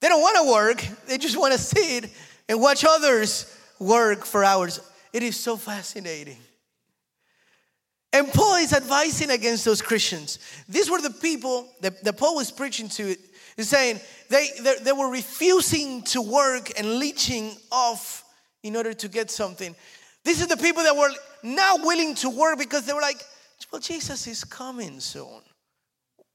They 0.00 0.08
don't 0.08 0.20
want 0.20 0.36
to 0.44 0.52
work, 0.52 1.06
they 1.06 1.16
just 1.16 1.38
want 1.38 1.52
to 1.52 1.60
sit 1.60 2.10
and 2.48 2.60
watch 2.60 2.84
others 2.84 3.56
work 3.78 4.24
for 4.24 4.42
hours. 4.42 4.80
It 5.12 5.22
is 5.22 5.38
so 5.38 5.56
fascinating. 5.56 6.38
And 8.12 8.32
Paul 8.32 8.56
is 8.56 8.72
advising 8.72 9.30
against 9.30 9.64
those 9.64 9.80
Christians. 9.80 10.40
These 10.68 10.90
were 10.90 11.00
the 11.00 11.10
people 11.10 11.68
that, 11.82 12.02
that 12.02 12.16
Paul 12.16 12.34
was 12.34 12.50
preaching 12.50 12.88
to. 12.88 13.14
He's 13.56 13.68
saying 13.68 14.00
they, 14.28 14.48
they, 14.60 14.76
they 14.82 14.92
were 14.92 15.10
refusing 15.10 16.02
to 16.04 16.20
work 16.20 16.78
and 16.78 16.98
leeching 16.98 17.56
off 17.70 18.24
in 18.62 18.76
order 18.76 18.92
to 18.92 19.08
get 19.08 19.30
something. 19.30 19.74
These 20.24 20.42
are 20.42 20.46
the 20.46 20.56
people 20.56 20.82
that 20.82 20.96
were 20.96 21.10
not 21.42 21.80
willing 21.82 22.14
to 22.16 22.30
work 22.30 22.58
because 22.58 22.86
they 22.86 22.92
were 22.92 23.00
like, 23.00 23.22
well, 23.70 23.80
Jesus 23.80 24.26
is 24.26 24.42
coming 24.42 25.00
soon. 25.00 25.42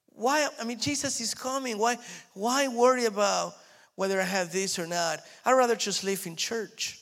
Why? 0.07 0.47
I 0.59 0.63
mean, 0.63 0.79
Jesus 0.79 1.19
is 1.21 1.33
coming. 1.33 1.77
Why, 1.77 1.97
why 2.33 2.67
worry 2.67 3.05
about 3.05 3.55
whether 3.95 4.19
I 4.19 4.25
have 4.25 4.51
this 4.51 4.77
or 4.77 4.85
not? 4.85 5.21
I'd 5.45 5.53
rather 5.53 5.75
just 5.75 6.03
live 6.03 6.25
in 6.27 6.35
church. 6.35 6.99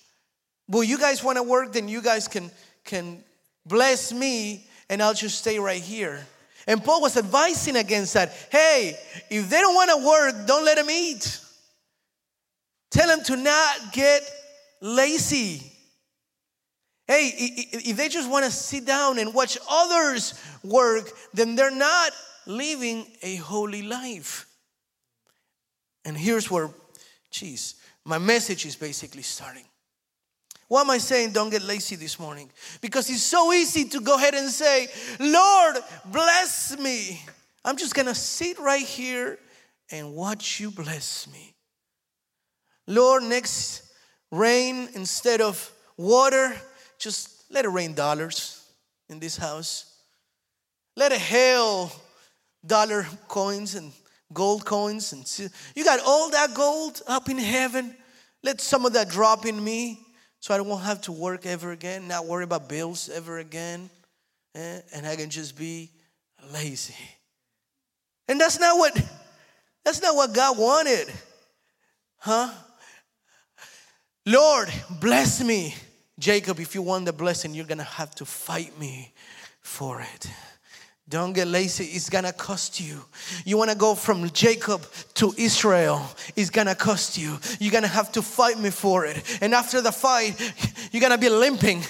Well, 0.68 0.84
you 0.84 0.98
guys 0.98 1.24
want 1.24 1.38
to 1.38 1.44
work, 1.44 1.74
then 1.74 1.88
you 1.88 2.02
guys 2.02 2.28
can, 2.28 2.52
can 2.84 3.24
bless 3.66 4.14
me 4.14 4.68
and 4.90 5.02
I'll 5.02 5.14
just 5.14 5.38
stay 5.38 5.60
right 5.60 5.82
here. 5.82 6.26
And 6.68 6.84
Paul 6.84 7.02
was 7.02 7.16
advising 7.16 7.78
against 7.78 8.14
that. 8.16 8.32
Hey, 8.52 8.98
if 9.30 9.50
they 9.50 9.62
don't 9.62 9.74
want 9.74 9.90
to 9.90 10.06
work, 10.06 10.46
don't 10.46 10.66
let 10.66 10.76
them 10.76 10.90
eat. 10.90 11.40
Tell 12.92 13.08
them 13.08 13.24
to 13.24 13.38
not 13.38 13.94
get 13.94 14.22
lazy. 14.82 15.72
Hey, 17.08 17.32
if 17.72 17.96
they 17.96 18.10
just 18.10 18.30
want 18.30 18.44
to 18.44 18.52
sit 18.52 18.86
down 18.86 19.18
and 19.18 19.34
watch 19.34 19.58
others 19.70 20.34
work, 20.62 21.10
then 21.34 21.56
they're 21.56 21.72
not 21.72 22.12
living 22.46 23.06
a 23.22 23.38
holy 23.38 23.82
life. 23.82 24.46
And 26.04 26.18
here's 26.18 26.52
where, 26.52 26.70
geez, 27.32 27.76
my 28.04 28.18
message 28.18 28.66
is 28.66 28.76
basically 28.76 29.22
starting. 29.22 29.66
Why 30.68 30.82
am 30.82 30.90
I 30.90 30.98
saying 30.98 31.32
don't 31.32 31.50
get 31.50 31.62
lazy 31.62 31.96
this 31.96 32.20
morning? 32.20 32.50
Because 32.82 33.10
it's 33.10 33.24
so 33.24 33.54
easy 33.54 33.86
to 33.86 34.02
go 34.02 34.16
ahead 34.16 34.34
and 34.34 34.50
say, 34.50 34.88
Lord, 35.20 35.78
bless 36.06 36.78
me. 36.78 37.22
I'm 37.64 37.78
just 37.78 37.96
gonna 37.96 38.16
sit 38.16 38.60
right 38.60 38.86
here 38.86 39.40
and 39.92 40.14
watch 40.14 40.60
you 40.60 40.70
bless 40.72 41.28
me. 41.32 41.54
Lord, 42.86 43.24
next 43.24 43.84
rain 44.32 44.90
instead 44.94 45.40
of 45.40 45.72
water, 45.96 46.54
just 47.00 47.46
let 47.50 47.64
it 47.64 47.70
rain 47.70 47.94
dollars 47.94 48.66
in 49.10 49.20
this 49.20 49.38
house. 49.38 50.02
Let 50.98 51.14
it 51.14 51.20
hail 51.20 51.92
dollar 52.66 53.08
coins 53.30 53.76
and 53.76 53.94
gold 54.34 54.66
coins 54.66 55.14
and 55.14 55.52
you 55.76 55.86
got 55.86 56.02
all 56.06 56.30
that 56.32 56.54
gold 56.54 57.02
up 57.08 57.30
in 57.30 57.38
heaven. 57.38 57.96
Let 58.44 58.60
some 58.60 58.86
of 58.86 58.94
that 58.94 59.10
drop 59.10 59.46
in 59.46 59.64
me 59.64 60.07
so 60.48 60.54
I 60.54 60.62
won't 60.62 60.84
have 60.84 61.02
to 61.02 61.12
work 61.12 61.46
ever 61.46 61.74
again, 61.74 62.08
not 62.08 62.26
worry 62.26 62.46
about 62.46 62.70
bills 62.70 63.10
ever 63.10 63.40
again, 63.40 63.90
eh? 64.56 64.80
and 64.94 65.06
I 65.06 65.18
can 65.18 65.30
just 65.30 65.58
be 65.58 65.92
lazy. 66.54 66.96
And 68.30 68.40
that's 68.40 68.58
not 68.58 68.78
what 68.78 68.96
that's 69.84 70.02
not 70.02 70.16
what 70.16 70.34
God 70.34 70.58
wanted. 70.58 71.12
Huh? 72.20 72.50
Lord, 74.26 74.72
bless 75.02 75.44
me. 75.44 75.76
Jacob, 76.18 76.62
if 76.62 76.76
you 76.76 76.82
want 76.82 77.04
the 77.04 77.12
blessing, 77.12 77.54
you're 77.54 77.66
gonna 77.66 77.84
have 77.84 78.16
to 78.16 78.24
fight 78.24 78.80
me 78.80 79.12
for 79.60 80.00
it. 80.00 80.32
Don't 81.10 81.32
get 81.32 81.48
lazy, 81.48 81.86
it's 81.86 82.10
gonna 82.10 82.34
cost 82.34 82.82
you. 82.82 83.02
You 83.46 83.58
wanna 83.58 83.76
go 83.76 83.96
from 83.96 84.30
Jacob 84.32 84.86
to 85.14 85.34
Israel, 85.38 86.06
it's 86.36 86.50
gonna 86.50 86.76
cost 86.76 87.18
you. 87.18 87.40
You're 87.62 87.72
gonna 87.72 87.88
have 87.88 88.12
to 88.14 88.22
fight 88.22 88.60
me 88.60 88.72
for 88.72 89.06
it. 89.06 89.24
And 89.42 89.54
after 89.54 89.82
the 89.82 89.94
fight, 89.94 90.36
you're 90.92 91.02
gonna 91.02 91.18
be 91.18 91.30
limping. 91.30 91.82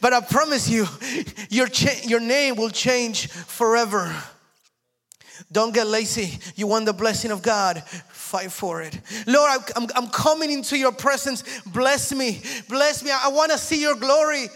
But 0.00 0.12
I 0.12 0.20
promise 0.20 0.68
you, 0.68 0.86
your, 1.50 1.66
cha- 1.66 2.00
your 2.04 2.20
name 2.20 2.54
will 2.54 2.70
change 2.70 3.26
forever. 3.28 4.14
Don't 5.50 5.74
get 5.74 5.88
lazy. 5.88 6.38
You 6.54 6.68
want 6.68 6.86
the 6.86 6.92
blessing 6.92 7.32
of 7.32 7.42
God, 7.42 7.82
fight 8.10 8.52
for 8.52 8.82
it. 8.82 8.98
Lord, 9.26 9.62
I'm, 9.76 9.88
I'm 9.96 10.08
coming 10.08 10.50
into 10.50 10.78
your 10.78 10.92
presence. 10.92 11.42
Bless 11.66 12.14
me. 12.14 12.40
Bless 12.68 13.02
me. 13.02 13.10
I 13.10 13.28
wanna 13.28 13.58
see 13.58 13.80
your 13.80 13.96
glory 13.96 14.48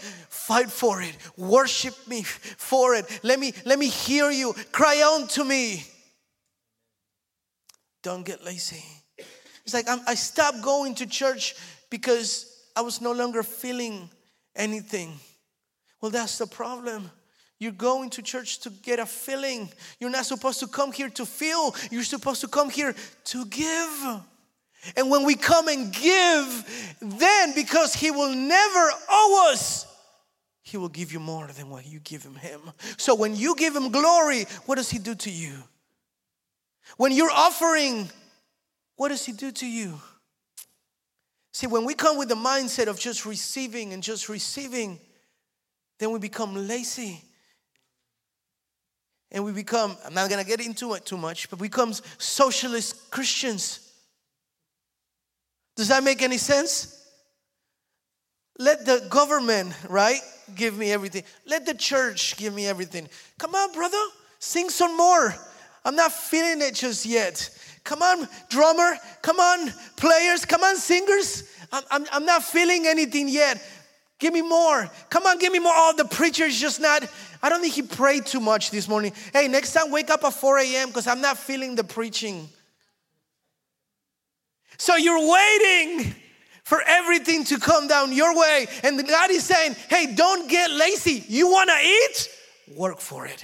fight 0.49 0.71
for 0.71 0.99
it. 0.99 1.15
Worship 1.37 1.95
me 2.07 2.23
for 2.23 2.95
it. 2.95 3.05
Let 3.21 3.39
me 3.39 3.53
let 3.65 3.77
me 3.77 3.87
hear 3.87 4.31
you 4.31 4.55
cry 4.71 4.99
out 5.05 5.29
to 5.31 5.45
me. 5.45 5.85
Don't 8.01 8.25
get 8.25 8.43
lazy. 8.43 8.83
It's 9.63 9.75
like 9.75 9.87
I'm, 9.87 9.99
i 10.07 10.15
stopped 10.15 10.63
going 10.63 10.95
to 10.95 11.05
church 11.05 11.55
because 11.91 12.29
i 12.75 12.81
was 12.81 12.99
no 12.99 13.11
longer 13.11 13.43
feeling 13.43 14.09
anything. 14.55 15.19
Well 16.01 16.09
that's 16.09 16.39
the 16.39 16.47
problem. 16.47 17.11
You're 17.59 17.79
going 17.89 18.09
to 18.11 18.23
church 18.23 18.61
to 18.61 18.71
get 18.71 18.97
a 18.99 19.05
feeling. 19.05 19.69
You're 19.99 20.09
not 20.09 20.25
supposed 20.25 20.59
to 20.61 20.67
come 20.67 20.91
here 20.91 21.09
to 21.09 21.25
feel. 21.27 21.75
You're 21.91 22.03
supposed 22.15 22.41
to 22.41 22.47
come 22.47 22.71
here 22.71 22.95
to 23.25 23.45
give. 23.45 23.95
And 24.95 25.11
when 25.11 25.25
we 25.25 25.35
come 25.35 25.67
and 25.67 25.93
give, 25.93 26.97
then 27.01 27.53
because 27.53 27.93
He 27.93 28.09
will 28.11 28.33
never 28.33 28.85
owe 29.09 29.51
us, 29.51 29.88
he 30.69 30.77
will 30.77 30.89
give 30.89 31.11
you 31.11 31.19
more 31.19 31.47
than 31.47 31.69
what 31.69 31.85
you 31.85 31.99
give 31.99 32.23
him. 32.23 32.35
him. 32.35 32.61
So 32.97 33.15
when 33.15 33.35
you 33.35 33.55
give 33.55 33.75
him 33.75 33.91
glory, 33.91 34.45
what 34.65 34.75
does 34.75 34.89
he 34.89 34.99
do 34.99 35.15
to 35.15 35.31
you? 35.31 35.55
When 36.97 37.11
you're 37.11 37.31
offering, 37.31 38.09
what 38.95 39.09
does 39.09 39.25
he 39.25 39.31
do 39.31 39.51
to 39.51 39.65
you? 39.65 39.99
See, 41.53 41.67
when 41.67 41.85
we 41.85 41.93
come 41.95 42.17
with 42.17 42.29
the 42.29 42.35
mindset 42.35 42.87
of 42.87 42.99
just 42.99 43.25
receiving 43.25 43.93
and 43.93 44.03
just 44.03 44.29
receiving, 44.29 44.99
then 45.97 46.11
we 46.11 46.19
become 46.19 46.67
lazy. 46.67 47.23
And 49.31 49.43
we 49.43 49.51
become, 49.51 49.97
I'm 50.05 50.13
not 50.13 50.29
gonna 50.29 50.43
get 50.43 50.63
into 50.63 50.93
it 50.93 51.05
too 51.05 51.17
much, 51.17 51.49
but 51.49 51.59
becomes 51.59 52.01
socialist 52.17 53.09
Christians. 53.11 53.91
Does 55.75 55.87
that 55.87 56.03
make 56.03 56.21
any 56.21 56.37
sense? 56.37 56.98
Let 58.59 58.85
the 58.85 59.07
government, 59.09 59.73
right? 59.89 60.21
give 60.55 60.77
me 60.77 60.91
everything. 60.91 61.23
Let 61.45 61.65
the 61.65 61.73
church 61.73 62.37
give 62.37 62.53
me 62.53 62.67
everything. 62.67 63.07
Come 63.37 63.55
on, 63.55 63.71
brother, 63.73 63.97
sing 64.39 64.69
some 64.69 64.95
more. 64.97 65.35
I'm 65.85 65.95
not 65.95 66.11
feeling 66.11 66.61
it 66.61 66.75
just 66.75 67.05
yet. 67.05 67.49
Come 67.83 68.01
on, 68.01 68.27
drummer. 68.49 68.97
Come 69.21 69.39
on, 69.39 69.73
players. 69.95 70.45
Come 70.45 70.63
on, 70.63 70.75
singers. 70.75 71.43
I'm, 71.71 71.83
I'm, 71.89 72.05
I'm 72.11 72.25
not 72.25 72.43
feeling 72.43 72.85
anything 72.85 73.29
yet. 73.29 73.63
Give 74.19 74.33
me 74.33 74.41
more. 74.41 74.89
Come 75.09 75.25
on, 75.25 75.39
give 75.39 75.53
me 75.53 75.59
more. 75.59 75.71
Oh, 75.73 75.93
the 75.95 76.05
preacher's 76.05 76.59
just 76.59 76.81
not. 76.81 77.07
I 77.41 77.47
don't 77.47 77.61
think 77.61 77.73
he 77.73 77.81
prayed 77.81 78.25
too 78.25 78.41
much 78.41 78.69
this 78.69 78.89
morning. 78.89 79.13
Hey, 79.31 79.47
next 79.47 79.71
time 79.71 79.91
wake 79.91 80.09
up 80.09 80.25
at 80.25 80.33
4 80.33 80.59
a.m. 80.59 80.89
because 80.89 81.07
I'm 81.07 81.21
not 81.21 81.37
feeling 81.37 81.75
the 81.75 81.85
preaching. 81.85 82.49
So 84.77 84.97
you're 84.97 85.31
waiting 85.31 86.15
for 86.69 86.81
everything 86.85 87.43
to 87.45 87.57
come 87.57 87.87
down 87.87 88.13
your 88.13 88.37
way. 88.37 88.67
And 88.83 88.95
God 89.07 89.31
is 89.31 89.43
saying, 89.43 89.75
hey, 89.89 90.13
don't 90.13 90.47
get 90.47 90.69
lazy. 90.69 91.25
You 91.27 91.49
wanna 91.49 91.77
eat? 91.83 92.29
Work 92.75 92.99
for 92.99 93.25
it. 93.25 93.43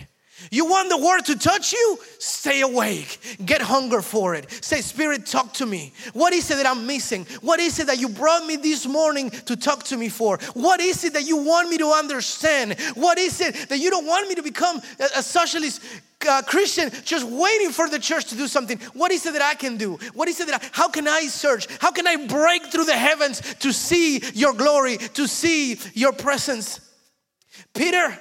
You 0.52 0.66
want 0.66 0.90
the 0.90 0.98
word 0.98 1.22
to 1.26 1.38
touch 1.38 1.72
you? 1.72 1.98
Stay 2.20 2.62
awake. 2.62 3.20
Get 3.46 3.62
hunger 3.62 4.02
for 4.02 4.36
it. 4.36 4.52
Say, 4.64 4.82
Spirit, 4.82 5.26
talk 5.26 5.54
to 5.54 5.66
me. 5.66 5.94
What 6.14 6.34
is 6.34 6.52
it 6.52 6.56
that 6.56 6.68
I'm 6.68 6.86
missing? 6.86 7.26
What 7.42 7.60
is 7.60 7.80
it 7.80 7.88
that 7.88 8.00
you 8.00 8.10
brought 8.10 8.46
me 8.46 8.58
this 8.58 8.86
morning 8.86 9.30
to 9.30 9.56
talk 9.56 9.84
to 9.86 9.98
me 9.98 10.10
for? 10.10 10.38
What 10.54 10.82
is 10.82 11.04
it 11.04 11.14
that 11.14 11.26
you 11.26 11.38
want 11.38 11.70
me 11.70 11.78
to 11.78 11.88
understand? 11.88 12.80
What 12.96 13.18
is 13.18 13.40
it 13.40 13.70
that 13.70 13.80
you 13.80 13.90
don't 13.90 14.06
want 14.06 14.28
me 14.28 14.36
to 14.36 14.44
become 14.44 14.82
a, 15.00 15.24
socialist 15.24 15.82
uh, 16.28 16.42
Christian 16.42 16.92
just 17.04 17.26
waiting 17.26 17.70
for 17.70 17.88
the 17.88 18.00
church 18.00 18.26
to 18.26 18.36
do 18.36 18.48
something. 18.48 18.80
What 18.94 19.12
is 19.12 19.26
it 19.26 19.34
that 19.34 19.42
I 19.42 19.54
can 19.54 19.78
do? 19.78 20.00
What 20.14 20.28
is 20.28 20.40
it 20.40 20.48
that 20.48 20.62
I, 20.62 20.70
how 20.72 20.90
can 20.90 21.08
I 21.08 21.28
search? 21.28 21.68
How 21.80 21.92
can 21.92 22.08
I 22.08 22.26
break 22.26 22.72
through 22.72 22.86
the 22.86 22.98
heavens 22.98 23.42
to 23.60 23.72
see 23.72 24.22
your 24.34 24.54
glory, 24.54 24.98
to 24.98 25.28
see 25.28 25.78
your 25.94 26.14
presence? 26.14 26.80
Peter, 27.74 28.18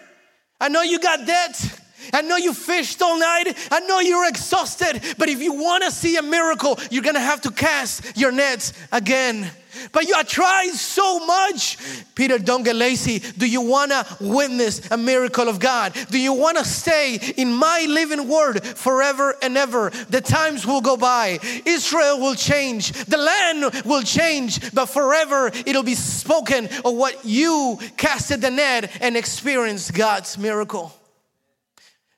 I 0.61 0.69
know 0.69 0.83
you 0.83 0.99
got 0.99 1.27
debt. 1.27 1.81
I 2.13 2.23
know 2.23 2.37
you 2.37 2.55
fished 2.55 3.01
all 3.03 3.19
night. 3.19 3.57
I 3.71 3.81
know 3.81 4.01
you're 4.01 4.29
exhausted. 4.29 5.03
But 5.19 5.29
if 5.29 5.41
you 5.41 5.53
want 5.53 5.85
to 5.85 5.91
see 5.91 6.17
a 6.17 6.23
miracle, 6.23 6.79
you're 6.91 7.03
going 7.03 7.15
to 7.15 7.21
have 7.21 7.41
to 7.43 7.51
cast 7.51 8.17
your 8.17 8.33
nets 8.33 8.73
again. 8.93 9.51
But 9.93 10.07
you 10.07 10.15
have 10.15 10.29
tried 10.29 10.73
so 10.73 11.25
much. 11.25 11.79
Peter, 12.15 12.39
don't 12.39 12.63
get 12.63 12.77
lazy. 12.77 13.19
Do 13.19 13.47
you 13.47 13.61
want 13.61 13.91
to 13.91 14.07
witness 14.21 14.91
a 14.91 14.97
miracle 14.97 15.49
of 15.49 15.59
God? 15.59 15.95
Do 16.11 16.19
you 16.19 16.33
want 16.33 16.59
to 16.59 16.65
stay 16.65 17.17
in 17.37 17.53
my 17.53 17.87
living 17.89 18.29
word 18.29 18.65
forever 18.65 19.37
and 19.43 19.57
ever? 19.57 19.91
The 20.11 20.21
times 20.21 20.67
will 20.67 20.81
go 20.81 20.97
by. 20.97 21.39
Israel 21.65 22.21
will 22.21 22.35
change. 22.35 22.93
The 22.93 23.19
land 23.19 23.85
will 23.85 24.03
change. 24.03 24.73
But 24.73 24.87
forever 24.87 25.51
it'll 25.67 25.83
be 25.83 25.95
spoken 25.95 26.69
of 26.85 26.95
what 26.95 27.25
you 27.25 27.79
casted 27.97 28.41
the 28.41 28.51
net 28.51 28.91
and 29.01 29.17
experienced 29.17 29.95
God's 29.95 30.39
miracle. 30.39 30.93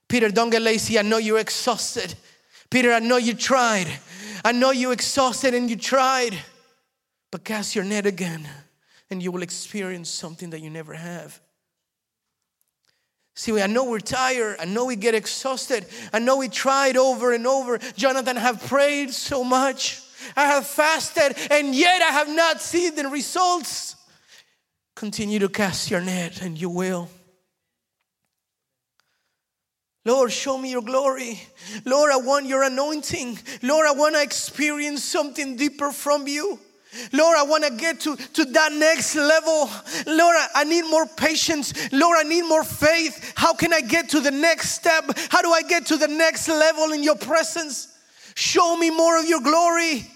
Peter, 0.08 0.28
don't 0.28 0.50
get 0.50 0.62
lazy. 0.62 0.98
I 0.98 1.02
know 1.02 1.18
you're 1.18 1.38
exhausted. 1.38 2.14
Peter, 2.70 2.92
I 2.92 3.00
know 3.00 3.16
you 3.16 3.34
tried. 3.34 3.86
I 4.44 4.52
know 4.52 4.70
you 4.70 4.92
exhausted 4.92 5.54
and 5.54 5.68
you 5.68 5.76
tried. 5.76 6.38
But 7.30 7.44
cast 7.44 7.74
your 7.74 7.84
net 7.84 8.06
again 8.06 8.48
and 9.10 9.22
you 9.22 9.32
will 9.32 9.42
experience 9.42 10.08
something 10.08 10.50
that 10.50 10.60
you 10.60 10.70
never 10.70 10.94
have. 10.94 11.40
See, 13.34 13.60
I 13.60 13.66
know 13.66 13.84
we're 13.84 14.00
tired. 14.00 14.56
I 14.58 14.64
know 14.64 14.86
we 14.86 14.96
get 14.96 15.14
exhausted. 15.14 15.84
I 16.12 16.18
know 16.18 16.38
we 16.38 16.48
tried 16.48 16.96
over 16.96 17.32
and 17.32 17.46
over. 17.46 17.78
Jonathan 17.94 18.36
have 18.36 18.66
prayed 18.66 19.10
so 19.10 19.44
much. 19.44 20.00
I 20.34 20.46
have 20.46 20.66
fasted 20.66 21.36
and 21.50 21.74
yet 21.74 22.00
I 22.00 22.12
have 22.12 22.28
not 22.28 22.62
seen 22.62 22.94
the 22.94 23.08
results. 23.08 23.96
Continue 24.94 25.38
to 25.40 25.48
cast 25.48 25.90
your 25.90 26.00
net 26.00 26.40
and 26.40 26.58
you 26.58 26.70
will. 26.70 27.10
Lord, 30.06 30.30
show 30.30 30.56
me 30.56 30.70
your 30.70 30.82
glory. 30.82 31.42
Lord, 31.84 32.12
I 32.12 32.16
want 32.18 32.46
your 32.46 32.62
anointing. 32.62 33.40
Lord, 33.62 33.88
I 33.88 33.92
want 33.92 34.14
to 34.14 34.22
experience 34.22 35.02
something 35.02 35.56
deeper 35.56 35.90
from 35.90 36.28
you. 36.28 36.60
Lord, 37.12 37.36
I 37.36 37.42
want 37.42 37.64
to 37.64 37.72
get 37.72 37.98
to, 38.02 38.14
to 38.14 38.44
that 38.44 38.72
next 38.72 39.16
level. 39.16 39.68
Lord, 40.06 40.36
I 40.54 40.62
need 40.62 40.82
more 40.82 41.06
patience. 41.06 41.92
Lord, 41.92 42.18
I 42.18 42.22
need 42.22 42.42
more 42.42 42.62
faith. 42.62 43.32
How 43.34 43.52
can 43.52 43.72
I 43.72 43.80
get 43.80 44.10
to 44.10 44.20
the 44.20 44.30
next 44.30 44.70
step? 44.70 45.10
How 45.28 45.42
do 45.42 45.50
I 45.50 45.62
get 45.62 45.86
to 45.86 45.96
the 45.96 46.06
next 46.06 46.46
level 46.46 46.92
in 46.92 47.02
your 47.02 47.16
presence? 47.16 47.88
Show 48.36 48.76
me 48.76 48.90
more 48.90 49.18
of 49.18 49.28
your 49.28 49.40
glory. 49.40 50.06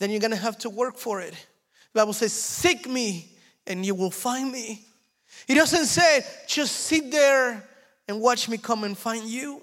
Then 0.00 0.10
you're 0.10 0.18
going 0.18 0.32
to 0.32 0.36
have 0.36 0.58
to 0.58 0.68
work 0.68 0.96
for 0.96 1.20
it. 1.20 1.30
The 1.92 2.00
Bible 2.00 2.12
says, 2.12 2.32
Seek 2.32 2.88
me 2.88 3.38
and 3.68 3.86
you 3.86 3.94
will 3.94 4.10
find 4.10 4.50
me. 4.50 4.84
It 5.46 5.54
doesn't 5.54 5.86
say, 5.86 6.24
just 6.48 6.72
sit 6.72 7.12
there 7.12 7.68
and 8.08 8.20
watch 8.20 8.48
me 8.48 8.58
come 8.58 8.84
and 8.84 8.96
find 8.96 9.28
you. 9.28 9.62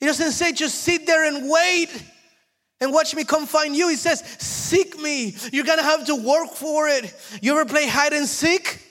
He 0.00 0.06
doesn't 0.06 0.32
say, 0.32 0.52
just 0.52 0.76
sit 0.76 1.06
there 1.06 1.24
and 1.24 1.50
wait 1.50 1.90
and 2.80 2.92
watch 2.92 3.14
me 3.14 3.24
come 3.24 3.46
find 3.46 3.74
you. 3.74 3.88
He 3.88 3.96
says, 3.96 4.20
Seek 4.38 4.98
me. 5.00 5.34
You're 5.52 5.64
gonna 5.64 5.82
have 5.82 6.06
to 6.06 6.14
work 6.14 6.52
for 6.52 6.88
it. 6.88 7.12
You 7.42 7.52
ever 7.58 7.68
play 7.68 7.86
hide 7.86 8.12
and 8.12 8.26
seek? 8.26 8.84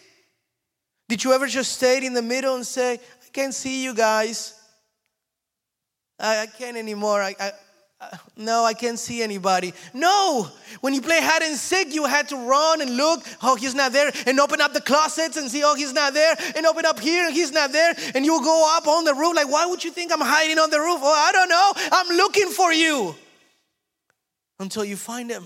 Did 1.07 1.23
you 1.23 1.31
ever 1.33 1.47
just 1.47 1.73
stay 1.73 2.05
in 2.05 2.13
the 2.13 2.21
middle 2.21 2.55
and 2.55 2.65
say, 2.65 2.95
I 2.95 3.29
can't 3.31 3.53
see 3.53 3.83
you 3.83 3.93
guys? 3.93 4.53
I, 6.19 6.39
I 6.39 6.45
can't 6.47 6.75
anymore. 6.75 7.21
I, 7.21 7.35
I, 7.39 7.51
no, 8.35 8.63
I 8.63 8.73
can't 8.73 8.99
see 8.99 9.23
anybody. 9.23 9.73
No, 9.93 10.49
when 10.81 10.93
you 10.93 11.01
play 11.01 11.19
hide 11.19 11.41
and 11.41 11.57
seek, 11.57 11.93
you 11.93 12.05
had 12.05 12.29
to 12.29 12.35
run 12.35 12.81
and 12.81 12.95
look, 12.95 13.23
oh, 13.41 13.55
he's 13.55 13.73
not 13.73 13.91
there, 13.91 14.11
and 14.27 14.39
open 14.39 14.61
up 14.61 14.73
the 14.73 14.81
closets 14.81 15.35
and 15.35 15.49
see, 15.49 15.63
oh, 15.63 15.75
he's 15.75 15.93
not 15.93 16.13
there, 16.13 16.35
and 16.55 16.65
open 16.65 16.85
up 16.85 16.99
here, 16.99 17.25
and 17.25 17.33
he's 17.33 17.51
not 17.51 17.71
there, 17.71 17.95
and 18.13 18.23
you 18.23 18.39
go 18.43 18.77
up 18.77 18.87
on 18.87 19.03
the 19.03 19.15
roof. 19.15 19.35
Like, 19.35 19.51
why 19.51 19.65
would 19.65 19.83
you 19.83 19.91
think 19.91 20.11
I'm 20.11 20.21
hiding 20.21 20.59
on 20.59 20.69
the 20.69 20.79
roof? 20.79 20.99
Oh, 21.01 21.27
I 21.27 21.31
don't 21.31 21.49
know. 21.49 21.71
I'm 21.91 22.17
looking 22.17 22.49
for 22.49 22.71
you 22.71 23.15
until 24.59 24.85
you 24.85 24.95
find 24.95 25.31
Him. 25.31 25.45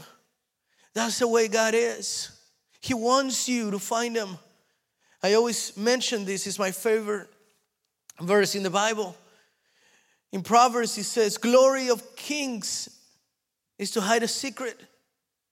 That's 0.94 1.20
the 1.20 1.28
way 1.28 1.48
God 1.48 1.74
is. 1.74 2.38
He 2.82 2.94
wants 2.94 3.48
you 3.48 3.72
to 3.72 3.80
find 3.80 4.16
Him. 4.16 4.38
I 5.24 5.36
always 5.36 5.78
mention 5.78 6.26
this, 6.26 6.48
it's 6.48 6.60
my 6.60 6.72
favorite 6.72 7.30
verse 8.20 8.56
in 8.56 8.64
the 8.64 8.70
Bible. 8.70 9.16
In 10.32 10.44
Proverbs, 10.44 10.98
it 10.98 11.04
says, 11.04 11.38
Glory 11.38 11.90
of 11.90 12.16
kings 12.16 12.90
is 13.78 13.92
to 13.92 14.02
hide 14.02 14.24
a 14.24 14.28
secret. 14.28 14.80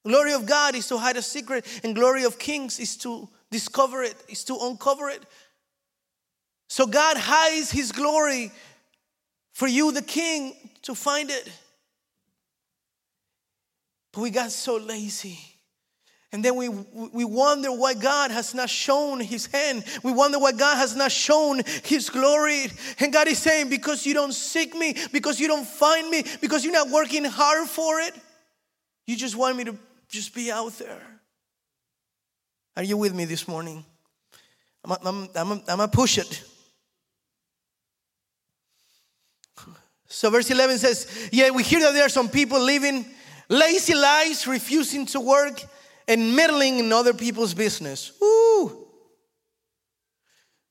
Glory 0.04 0.32
of 0.32 0.46
God 0.46 0.74
is 0.74 0.88
to 0.88 0.96
hide 0.96 1.16
a 1.16 1.22
secret, 1.22 1.66
and 1.84 1.94
glory 1.94 2.24
of 2.24 2.38
kings 2.38 2.80
is 2.80 2.96
to 2.98 3.28
discover 3.50 4.02
it, 4.02 4.14
is 4.28 4.44
to 4.44 4.56
uncover 4.56 5.10
it. 5.10 5.22
So 6.68 6.86
God 6.86 7.16
hides 7.18 7.70
His 7.70 7.92
glory 7.92 8.50
for 9.52 9.66
you, 9.66 9.92
the 9.92 10.02
king, 10.02 10.54
to 10.82 10.94
find 10.94 11.30
it. 11.30 11.50
But 14.12 14.22
we 14.22 14.30
got 14.30 14.50
so 14.50 14.76
lazy. 14.76 15.38
And 16.32 16.44
then 16.44 16.54
we, 16.54 16.68
we 16.68 17.24
wonder 17.24 17.72
why 17.72 17.94
God 17.94 18.30
has 18.30 18.54
not 18.54 18.70
shown 18.70 19.18
his 19.18 19.46
hand. 19.46 19.84
We 20.04 20.12
wonder 20.12 20.38
why 20.38 20.52
God 20.52 20.76
has 20.76 20.94
not 20.94 21.10
shown 21.10 21.62
his 21.84 22.08
glory. 22.08 22.66
And 23.00 23.12
God 23.12 23.26
is 23.26 23.38
saying, 23.38 23.68
because 23.68 24.06
you 24.06 24.14
don't 24.14 24.32
seek 24.32 24.74
me, 24.76 24.94
because 25.12 25.40
you 25.40 25.48
don't 25.48 25.66
find 25.66 26.08
me, 26.08 26.24
because 26.40 26.64
you're 26.64 26.72
not 26.72 26.88
working 26.88 27.24
hard 27.24 27.68
for 27.68 27.98
it, 28.00 28.14
you 29.06 29.16
just 29.16 29.34
want 29.34 29.56
me 29.56 29.64
to 29.64 29.76
just 30.08 30.32
be 30.32 30.52
out 30.52 30.72
there. 30.78 31.02
Are 32.76 32.84
you 32.84 32.96
with 32.96 33.12
me 33.12 33.24
this 33.24 33.48
morning? 33.48 33.84
I'm, 34.84 34.92
I'm, 35.04 35.28
I'm, 35.34 35.52
I'm 35.52 35.64
gonna 35.66 35.88
push 35.88 36.16
it. 36.16 36.44
So, 40.06 40.30
verse 40.30 40.50
11 40.50 40.78
says, 40.78 41.28
Yeah, 41.32 41.50
we 41.50 41.62
hear 41.62 41.80
that 41.80 41.92
there 41.92 42.04
are 42.04 42.08
some 42.08 42.28
people 42.28 42.60
living 42.60 43.04
lazy 43.48 43.94
lives, 43.94 44.46
refusing 44.46 45.06
to 45.06 45.20
work, 45.20 45.62
and 46.10 46.34
meddling 46.34 46.80
in 46.80 46.92
other 46.92 47.14
people's 47.14 47.54
business. 47.54 48.10
Woo! 48.20 48.88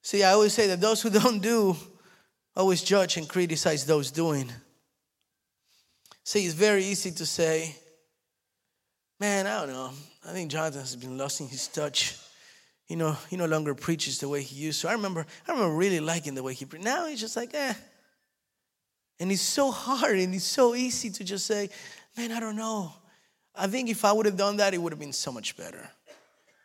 See, 0.02 0.22
I 0.22 0.34
always 0.34 0.54
say 0.54 0.68
that 0.68 0.82
those 0.82 1.02
who 1.02 1.10
don't 1.22 1.40
do 1.40 1.78
always 2.58 2.84
judge 2.84 3.16
and 3.16 3.28
criticize 3.28 3.86
those 3.86 4.12
doing. 4.12 4.52
See, 6.26 6.46
it's 6.46 6.54
very 6.54 6.84
easy 6.84 7.12
to 7.12 7.26
say, 7.26 7.74
man, 9.18 9.48
I 9.48 9.62
don't 9.62 9.70
know. 9.70 9.92
I 10.28 10.34
think 10.34 10.52
Jonathan 10.52 10.82
has 10.82 10.98
been 10.98 11.18
losing 11.18 11.48
his 11.48 11.70
touch. 11.70 12.18
You 12.90 12.98
know, 12.98 13.16
he 13.30 13.38
no 13.38 13.46
longer 13.46 13.74
preaches 13.74 14.20
the 14.20 14.28
way 14.28 14.44
he 14.44 14.58
used 14.58 14.82
to. 14.82 14.90
I 14.90 14.94
remember, 14.94 15.26
I 15.48 15.52
remember 15.54 15.74
really 15.74 16.02
liking 16.02 16.36
the 16.36 16.44
way 16.44 16.54
he 16.54 16.66
preached. 16.66 16.84
Now 16.84 17.08
he's 17.08 17.22
just 17.22 17.38
like, 17.38 17.54
eh. 17.54 17.74
And 19.22 19.32
it's 19.32 19.42
so 19.42 19.72
hard 19.72 20.20
and 20.20 20.36
it's 20.36 20.44
so 20.44 20.76
easy 20.76 21.10
to 21.12 21.24
just 21.24 21.46
say, 21.46 21.70
man, 22.18 22.34
I 22.34 22.42
don't 22.42 22.58
know. 22.58 22.92
I 23.56 23.68
think 23.68 23.90
if 23.90 24.06
I 24.06 24.12
would 24.12 24.26
have 24.26 24.38
done 24.38 24.58
that, 24.58 24.74
it 24.74 24.82
would 24.82 24.92
have 24.94 25.00
been 25.00 25.14
so 25.14 25.32
much 25.32 25.58
better. 25.58 25.90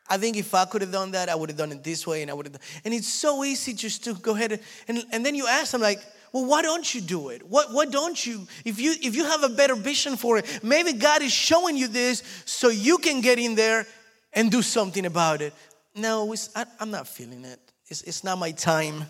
I 0.09 0.18
think 0.18 0.37
if 0.37 0.55
I 0.55 0.66
could 0.66 0.83
have 0.83 0.92
done 0.92 1.12
that, 1.12 1.29
I 1.29 1.35
would 1.35 1.49
have 1.49 1.57
done 1.57 1.73
it 1.73 1.83
this 1.83 2.07
way 2.07 2.23
and 2.23 2.31
I 2.31 2.35
would 2.35 2.47
have 2.47 2.53
done 2.53 2.62
and 2.85 2.92
it's 2.92 3.09
so 3.09 3.42
easy 3.42 3.73
just 3.73 4.05
to 4.05 4.14
go 4.14 4.35
ahead 4.35 4.53
and, 4.53 4.61
and, 4.88 5.07
and 5.12 5.27
then 5.27 5.35
you 5.35 5.47
ask 5.47 5.73
them 5.73 5.81
like, 5.81 5.99
well, 6.33 6.44
why 6.44 6.62
don't 6.62 6.94
you 6.94 7.01
do 7.01 7.29
it? 7.31 7.49
What 7.49 7.73
what 7.73 7.90
don't 7.90 8.27
you? 8.27 8.47
If 8.64 8.79
you 8.81 8.94
if 9.01 9.14
you 9.14 9.25
have 9.25 9.44
a 9.44 9.49
better 9.49 9.75
vision 9.75 10.16
for 10.16 10.37
it, 10.38 10.61
maybe 10.62 10.92
God 10.92 11.23
is 11.23 11.33
showing 11.33 11.77
you 11.77 11.88
this 11.88 12.23
so 12.44 12.68
you 12.68 12.99
can 12.99 13.20
get 13.20 13.38
in 13.38 13.55
there 13.55 13.87
and 14.33 14.51
do 14.51 14.61
something 14.61 15.07
about 15.07 15.40
it. 15.40 15.55
No, 15.94 16.35
I, 16.57 16.66
am 16.81 16.90
not 16.90 17.07
feeling 17.07 17.44
it. 17.44 17.61
It's, 17.87 18.03
it's 18.03 18.25
not 18.25 18.37
my 18.37 18.51
time. 18.51 19.05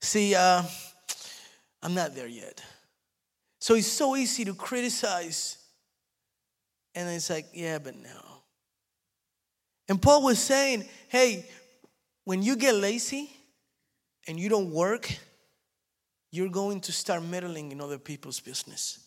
See, 0.00 0.34
uh, 0.34 0.62
I'm 1.82 1.94
not 1.94 2.14
there 2.14 2.26
yet. 2.26 2.62
So 3.58 3.74
it's 3.74 3.86
so 3.86 4.14
easy 4.14 4.44
to 4.44 4.52
criticize. 4.52 5.63
And 6.94 7.08
it's 7.08 7.30
like, 7.30 7.46
yeah, 7.52 7.78
but 7.78 7.96
no. 7.96 8.42
And 9.88 10.00
Paul 10.00 10.22
was 10.22 10.38
saying, 10.38 10.88
hey, 11.08 11.46
when 12.24 12.42
you 12.42 12.56
get 12.56 12.74
lazy 12.74 13.30
and 14.26 14.38
you 14.38 14.48
don't 14.48 14.70
work, 14.70 15.10
you're 16.30 16.48
going 16.48 16.80
to 16.82 16.92
start 16.92 17.22
meddling 17.22 17.72
in 17.72 17.80
other 17.80 17.98
people's 17.98 18.40
business. 18.40 18.98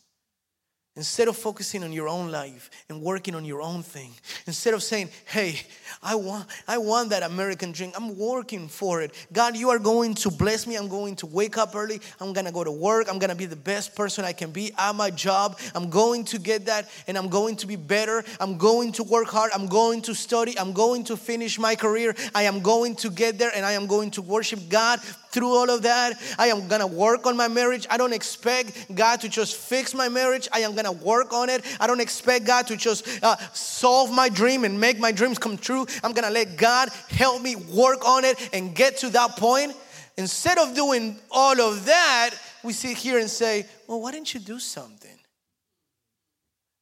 Instead 0.98 1.28
of 1.28 1.38
focusing 1.38 1.84
on 1.84 1.94
your 1.94 2.10
own 2.10 2.32
life 2.32 2.70
and 2.90 3.02
working 3.02 3.36
on 3.36 3.46
your 3.46 3.62
own 3.62 3.84
thing, 3.84 4.12
instead 4.46 4.74
of 4.74 4.84
saying, 4.84 5.10
"Hey, 5.26 5.62
I 6.02 6.16
want 6.16 6.48
I 6.68 6.78
want 6.78 7.10
that 7.10 7.24
American 7.24 7.72
dream. 7.72 7.92
I'm 7.96 8.18
working 8.18 8.68
for 8.68 9.02
it. 9.02 9.14
God, 9.32 9.56
you 9.56 9.70
are 9.70 9.80
going 9.80 10.16
to 10.16 10.30
bless 10.30 10.68
me. 10.68 10.76
I'm 10.76 10.88
going 10.88 11.16
to 11.18 11.26
wake 11.26 11.58
up 11.58 11.76
early. 11.76 12.02
I'm 12.20 12.34
going 12.34 12.46
to 12.46 12.52
go 12.52 12.64
to 12.64 12.72
work. 12.72 13.08
I'm 13.10 13.20
going 13.20 13.30
to 13.30 13.36
be 13.36 13.46
the 13.46 13.56
best 13.56 13.96
person 13.96 14.26
I 14.26 14.34
can 14.34 14.52
be 14.52 14.72
at 14.78 14.96
my 14.96 15.10
job. 15.10 15.60
I'm 15.76 15.90
going 15.90 16.26
to 16.26 16.40
get 16.40 16.66
that 16.66 16.90
and 17.08 17.18
I'm 17.18 17.30
going 17.30 17.56
to 17.58 17.68
be 17.68 17.76
better. 17.76 18.24
I'm 18.40 18.58
going 18.58 18.92
to 18.94 19.04
work 19.04 19.28
hard. 19.28 19.52
I'm 19.54 19.68
going 19.68 20.02
to 20.04 20.16
study. 20.16 20.58
I'm 20.60 20.74
going 20.74 21.04
to 21.06 21.18
finish 21.18 21.60
my 21.60 21.76
career. 21.76 22.16
I 22.34 22.44
am 22.44 22.62
going 22.62 22.96
to 22.98 23.10
get 23.10 23.38
there 23.38 23.52
and 23.56 23.66
I 23.66 23.74
am 23.74 23.88
going 23.88 24.12
to 24.12 24.22
worship 24.22 24.60
God 24.70 25.00
through 25.30 25.54
all 25.54 25.70
of 25.70 25.84
that. 25.84 26.20
I 26.40 26.48
am 26.48 26.68
gonna 26.68 26.88
work 26.88 27.26
on 27.28 27.38
my 27.38 27.48
marriage. 27.48 27.86
I 27.90 27.98
don't 27.98 28.14
expect 28.14 28.96
God 28.96 29.22
to 29.22 29.30
just 29.30 29.56
fix 29.56 29.94
my 29.94 30.10
marriage. 30.10 30.48
I 30.52 30.62
am 30.62 30.74
gonna 30.88 31.04
work 31.04 31.34
on 31.34 31.50
it. 31.50 31.64
I 31.80 31.88
don't 31.88 32.00
expect 32.00 32.46
God 32.46 32.68
to 32.68 32.78
just 32.78 33.24
uh, 33.24 33.38
solve 33.54 34.12
my 34.12 34.30
dream 34.30 34.64
and 34.64 34.80
make 34.80 35.00
my 35.00 35.12
dreams 35.12 35.38
come 35.38 35.58
true. 35.58 35.86
I'm 36.04 36.14
gonna 36.14 36.32
let 36.32 36.58
God 36.58 36.90
help 37.10 37.42
me 37.42 37.56
work 37.56 38.06
on 38.06 38.26
it 38.26 38.50
and 38.54 38.76
get 38.76 38.98
to 38.98 39.10
that 39.12 39.32
point. 39.38 39.74
Instead 40.18 40.58
of 40.58 40.76
doing 40.76 41.18
all 41.30 41.60
of 41.62 41.86
that, 41.86 42.32
we 42.64 42.74
sit 42.74 42.98
here 42.98 43.20
and 43.20 43.30
say, 43.30 43.66
Well, 43.88 44.02
why 44.02 44.12
didn't 44.12 44.34
you 44.34 44.40
do 44.40 44.60
something? 44.60 45.12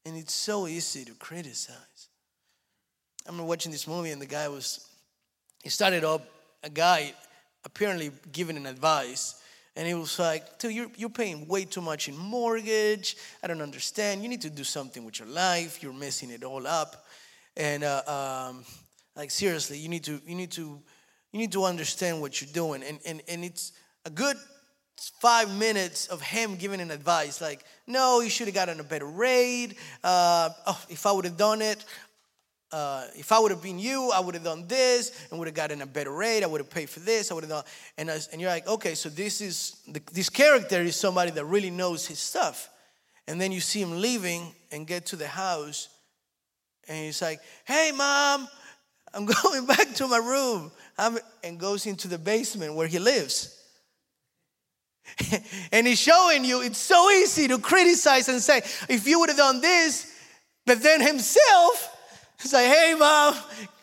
And 0.06 0.16
it's 0.16 0.34
so 0.34 0.68
easy 0.68 1.04
to 1.06 1.14
criticize. 1.14 2.10
I 3.26 3.32
remember 3.32 3.48
watching 3.48 3.72
this 3.72 3.88
movie, 3.88 4.12
and 4.12 4.22
the 4.22 4.28
guy 4.28 4.48
was, 4.48 4.88
he 5.64 5.70
started 5.70 6.04
up 6.04 6.22
a 6.64 6.70
guy 6.70 7.14
apparently 7.64 8.12
giving 8.32 8.56
an 8.56 8.68
advice. 8.68 9.42
And 9.76 9.88
he 9.88 9.94
was 9.94 10.18
like, 10.18 10.58
dude, 10.58 10.74
you're, 10.74 10.92
you're 10.96 11.10
paying 11.10 11.48
way 11.48 11.66
too 11.66 11.82
much 11.82 12.08
in 12.08 12.18
mortgage. 12.18 13.18
I 13.44 13.48
don't 13.48 13.62
understand. 13.62 14.24
You 14.24 14.30
need 14.30 14.42
to 14.42 14.50
do 14.50 14.64
something 14.64 15.04
with 15.04 15.20
your 15.20 15.28
life. 15.28 15.84
You're 15.84 15.94
messing 15.94 16.30
it 16.32 16.44
all 16.44 16.66
up. 16.66 17.06
And 17.58 17.84
uh, 17.84 18.02
um, 18.08 18.64
like 19.16 19.32
seriously, 19.32 19.78
you 19.78 19.90
need 19.90 20.04
to 20.06 20.22
you 20.26 20.36
need 20.36 20.52
to 20.52 20.82
you 21.32 21.40
need 21.40 21.52
to 21.54 21.66
understand 21.66 22.22
what 22.22 22.42
you're 22.42 22.54
doing. 22.54 22.84
And 22.84 23.00
and 23.06 23.22
and 23.28 23.44
it's 23.44 23.74
a 24.06 24.10
good 24.10 24.38
five 25.20 25.54
minutes 25.58 26.08
of 26.08 26.22
him 26.22 26.56
giving 26.56 26.80
an 26.80 26.92
advice 26.92 27.42
like, 27.42 27.64
no, 27.86 28.22
you 28.22 28.30
should 28.30 28.48
have 28.48 28.56
gotten 28.56 28.80
a 28.80 28.84
better 28.84 29.06
rate. 29.06 29.76
Uh, 30.04 30.50
oh, 30.68 30.82
if 30.90 31.06
I 31.06 31.12
would 31.12 31.26
have 31.26 31.38
done 31.38 31.62
it, 31.62 31.84
uh, 32.72 33.06
if 33.16 33.32
I 33.32 33.40
would 33.40 33.52
have 33.52 33.62
been 33.62 33.80
you, 33.80 34.12
I 34.14 34.20
would 34.20 34.36
have 34.36 34.44
done 34.44 34.68
this 34.68 35.28
and 35.30 35.40
would 35.40 35.48
have 35.48 35.56
gotten 35.56 35.82
a 35.82 35.86
better 35.86 36.12
rate. 36.12 36.44
I 36.44 36.48
would 36.48 36.62
have 36.62 36.70
paid 36.70 36.90
for 36.90 37.00
this. 37.00 37.32
I 37.32 37.34
would 37.34 37.44
have 37.44 37.52
done, 37.52 37.64
and, 37.98 38.10
I, 38.10 38.18
and 38.32 38.42
you're 38.42 38.50
like, 38.50 38.68
okay, 38.68 38.96
so 38.96 39.10
this 39.10 39.40
is 39.40 39.82
the, 39.88 40.02
this 40.12 40.30
character 40.30 40.82
is 40.82 40.96
somebody 40.96 41.32
that 41.32 41.46
really 41.46 41.70
knows 41.70 42.06
his 42.06 42.20
stuff. 42.20 42.70
And 43.28 43.40
then 43.40 43.52
you 43.52 43.60
see 43.60 43.82
him 43.82 44.02
leaving 44.02 44.54
and 44.72 44.86
get 44.86 45.08
to 45.08 45.16
the 45.16 45.28
house, 45.28 45.90
and 46.88 47.06
he's 47.06 47.22
like, 47.22 47.40
hey, 47.66 47.92
mom, 47.96 48.48
I'm 49.14 49.26
going 49.44 49.66
back 49.66 49.94
to 49.96 50.08
my 50.08 50.18
room, 50.18 50.72
I'm, 50.98 51.18
and 51.44 51.60
goes 51.60 51.86
into 51.86 52.08
the 52.08 52.18
basement 52.18 52.76
where 52.76 52.88
he 52.88 53.00
lives. 53.00 53.52
and 55.72 55.86
he's 55.86 56.00
showing 56.00 56.44
you 56.44 56.62
it's 56.62 56.80
so 56.80 57.10
easy 57.12 57.48
to 57.48 57.60
criticize 57.60 58.28
and 58.28 58.42
say, 58.42 58.58
if 58.90 59.08
you 59.08 59.20
would 59.20 59.30
have 59.30 59.38
done 59.38 59.62
this, 59.62 60.12
but 60.66 60.82
then 60.82 61.00
himself 61.00 61.95
He's 62.42 62.54
like, 62.54 62.66
hey 62.66 62.96
mom, 62.98 63.36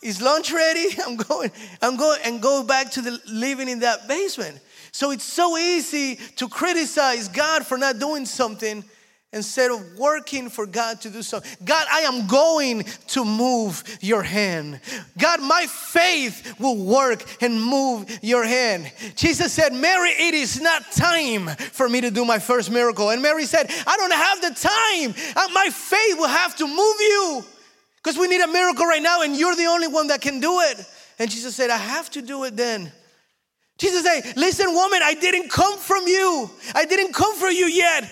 is 0.02 0.20
lunch 0.20 0.52
ready? 0.52 0.88
I'm 1.06 1.16
going, 1.16 1.50
I'm 1.80 1.96
going, 1.96 2.20
and 2.24 2.40
go 2.40 2.62
back 2.62 2.90
to 2.92 3.02
the 3.02 3.18
living 3.26 3.68
in 3.68 3.80
that 3.80 4.08
basement. 4.08 4.60
So 4.92 5.10
it's 5.10 5.24
so 5.24 5.56
easy 5.56 6.16
to 6.36 6.48
criticize 6.48 7.28
God 7.28 7.66
for 7.66 7.78
not 7.78 7.98
doing 7.98 8.26
something 8.26 8.84
instead 9.32 9.70
of 9.70 9.98
working 9.98 10.50
for 10.50 10.66
God 10.66 11.00
to 11.00 11.10
do 11.10 11.22
something. 11.22 11.50
God, 11.64 11.86
I 11.90 12.00
am 12.00 12.26
going 12.26 12.84
to 13.08 13.24
move 13.24 13.82
your 14.02 14.22
hand. 14.22 14.80
God, 15.18 15.40
my 15.40 15.66
faith 15.68 16.60
will 16.60 16.76
work 16.76 17.24
and 17.42 17.60
move 17.60 18.18
your 18.22 18.44
hand. 18.44 18.92
Jesus 19.16 19.52
said, 19.52 19.72
Mary, 19.72 20.10
it 20.10 20.34
is 20.34 20.60
not 20.60 20.82
time 20.92 21.46
for 21.46 21.88
me 21.88 22.02
to 22.02 22.10
do 22.10 22.26
my 22.26 22.38
first 22.38 22.70
miracle. 22.70 23.08
And 23.08 23.22
Mary 23.22 23.46
said, 23.46 23.70
I 23.86 23.96
don't 23.96 24.12
have 24.12 24.40
the 24.42 24.68
time. 24.68 25.54
My 25.54 25.70
faith 25.72 26.18
will 26.18 26.28
have 26.28 26.54
to 26.56 26.66
move 26.66 26.76
you. 27.00 27.44
Because 28.02 28.18
we 28.18 28.26
need 28.26 28.40
a 28.40 28.48
miracle 28.48 28.86
right 28.86 29.02
now, 29.02 29.22
and 29.22 29.36
you're 29.36 29.54
the 29.54 29.66
only 29.66 29.88
one 29.88 30.08
that 30.08 30.20
can 30.20 30.40
do 30.40 30.60
it. 30.60 30.84
And 31.18 31.30
Jesus 31.30 31.54
said, 31.54 31.70
I 31.70 31.76
have 31.76 32.10
to 32.10 32.22
do 32.22 32.44
it 32.44 32.56
then. 32.56 32.90
Jesus 33.78 34.04
said, 34.04 34.36
Listen, 34.36 34.72
woman, 34.72 35.00
I 35.02 35.14
didn't 35.14 35.50
come 35.50 35.78
from 35.78 36.06
you. 36.06 36.50
I 36.74 36.84
didn't 36.84 37.14
come 37.14 37.36
for 37.36 37.48
you 37.48 37.66
yet. 37.66 38.10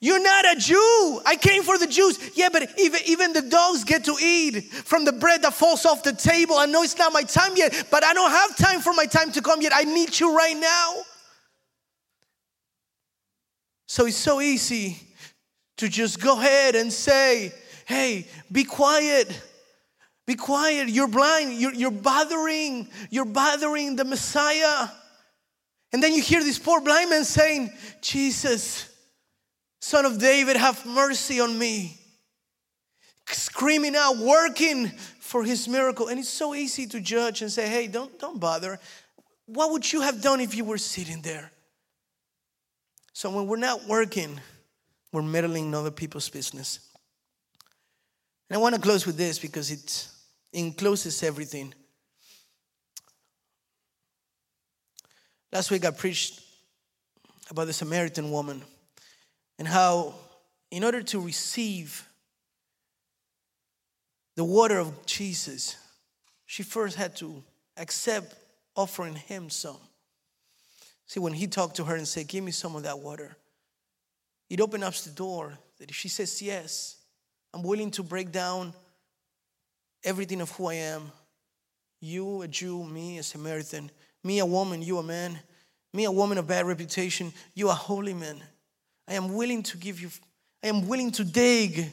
You're 0.00 0.22
not 0.22 0.44
a 0.56 0.60
Jew. 0.60 1.20
I 1.24 1.36
came 1.40 1.62
for 1.62 1.78
the 1.78 1.86
Jews. 1.86 2.18
Yeah, 2.36 2.50
but 2.52 2.78
even, 2.78 3.00
even 3.06 3.32
the 3.32 3.42
dogs 3.42 3.84
get 3.84 4.04
to 4.04 4.16
eat 4.20 4.64
from 4.64 5.04
the 5.04 5.12
bread 5.12 5.42
that 5.42 5.54
falls 5.54 5.86
off 5.86 6.02
the 6.02 6.12
table. 6.12 6.56
I 6.56 6.66
know 6.66 6.82
it's 6.82 6.98
not 6.98 7.12
my 7.12 7.22
time 7.22 7.52
yet, 7.56 7.86
but 7.90 8.04
I 8.04 8.12
don't 8.12 8.30
have 8.30 8.54
time 8.56 8.80
for 8.80 8.92
my 8.92 9.06
time 9.06 9.32
to 9.32 9.40
come 9.40 9.62
yet. 9.62 9.72
I 9.74 9.84
need 9.84 10.20
you 10.20 10.36
right 10.36 10.56
now. 10.56 10.94
So 13.86 14.06
it's 14.06 14.16
so 14.16 14.40
easy 14.40 14.98
to 15.78 15.88
just 15.88 16.20
go 16.20 16.38
ahead 16.38 16.74
and 16.74 16.92
say, 16.92 17.52
hey, 17.86 18.28
be 18.50 18.64
quiet. 18.64 19.28
Be 20.26 20.34
quiet. 20.34 20.88
You're 20.88 21.08
blind. 21.08 21.54
You're, 21.60 21.74
you're 21.74 21.90
bothering. 21.90 22.88
You're 23.10 23.24
bothering 23.24 23.96
the 23.96 24.04
Messiah. 24.04 24.88
And 25.92 26.02
then 26.02 26.12
you 26.12 26.22
hear 26.22 26.42
this 26.42 26.58
poor 26.58 26.80
blind 26.80 27.10
man 27.10 27.24
saying, 27.24 27.70
Jesus, 28.00 28.88
son 29.80 30.04
of 30.06 30.18
David, 30.18 30.56
have 30.56 30.84
mercy 30.86 31.40
on 31.40 31.58
me. 31.58 31.98
Screaming 33.28 33.96
out, 33.96 34.16
working 34.18 34.88
for 35.20 35.44
his 35.44 35.68
miracle. 35.68 36.08
And 36.08 36.18
it's 36.18 36.28
so 36.28 36.54
easy 36.54 36.86
to 36.88 37.00
judge 37.00 37.42
and 37.42 37.50
say, 37.50 37.68
hey, 37.68 37.86
don't, 37.86 38.18
don't 38.18 38.40
bother. 38.40 38.78
What 39.46 39.72
would 39.72 39.92
you 39.92 40.00
have 40.00 40.20
done 40.20 40.40
if 40.40 40.54
you 40.54 40.64
were 40.64 40.78
sitting 40.78 41.22
there? 41.22 41.50
So 43.12 43.30
when 43.30 43.46
we're 43.46 43.56
not 43.56 43.86
working, 43.86 44.40
we're 45.12 45.22
meddling 45.22 45.66
in 45.66 45.74
other 45.74 45.90
people's 45.90 46.28
business. 46.28 46.80
And 48.48 48.56
I 48.56 48.60
want 48.60 48.74
to 48.74 48.80
close 48.80 49.06
with 49.06 49.16
this 49.16 49.38
because 49.38 49.70
it 49.70 50.08
encloses 50.52 51.22
everything. 51.22 51.74
Last 55.52 55.70
week 55.70 55.84
I 55.84 55.90
preached 55.90 56.40
about 57.50 57.66
the 57.66 57.72
Samaritan 57.72 58.30
woman 58.30 58.62
and 59.58 59.68
how, 59.68 60.14
in 60.70 60.84
order 60.84 61.02
to 61.02 61.20
receive 61.20 62.08
the 64.36 64.44
water 64.44 64.78
of 64.78 65.06
Jesus, 65.06 65.76
she 66.46 66.62
first 66.62 66.96
had 66.96 67.14
to 67.16 67.42
accept 67.76 68.34
offering 68.76 69.14
him 69.14 69.48
some. 69.48 69.78
See, 71.06 71.20
when 71.20 71.32
he 71.32 71.46
talked 71.46 71.76
to 71.76 71.84
her 71.84 71.94
and 71.94 72.08
said, 72.08 72.26
Give 72.26 72.42
me 72.42 72.50
some 72.50 72.74
of 72.74 72.82
that 72.82 72.98
water, 72.98 73.36
it 74.50 74.60
opened 74.60 74.84
up 74.84 74.94
the 74.94 75.10
door 75.10 75.58
that 75.78 75.90
if 75.90 75.96
she 75.96 76.08
says 76.08 76.42
yes, 76.42 76.96
I'm 77.54 77.62
willing 77.62 77.92
to 77.92 78.02
break 78.02 78.32
down 78.32 78.74
everything 80.02 80.40
of 80.40 80.50
who 80.50 80.66
I 80.66 80.74
am. 80.74 81.12
You, 82.00 82.42
a 82.42 82.48
Jew, 82.48 82.82
me, 82.82 83.18
a 83.18 83.22
Samaritan, 83.22 83.92
me, 84.24 84.40
a 84.40 84.46
woman, 84.46 84.82
you, 84.82 84.98
a 84.98 85.04
man, 85.04 85.38
me, 85.92 86.04
a 86.04 86.10
woman 86.10 86.36
of 86.36 86.48
bad 86.48 86.66
reputation, 86.66 87.32
you, 87.54 87.70
a 87.70 87.72
holy 87.72 88.12
man. 88.12 88.42
I 89.06 89.14
am 89.14 89.34
willing 89.34 89.62
to 89.62 89.76
give 89.76 90.00
you, 90.00 90.10
I 90.64 90.66
am 90.66 90.88
willing 90.88 91.12
to 91.12 91.22
dig 91.22 91.92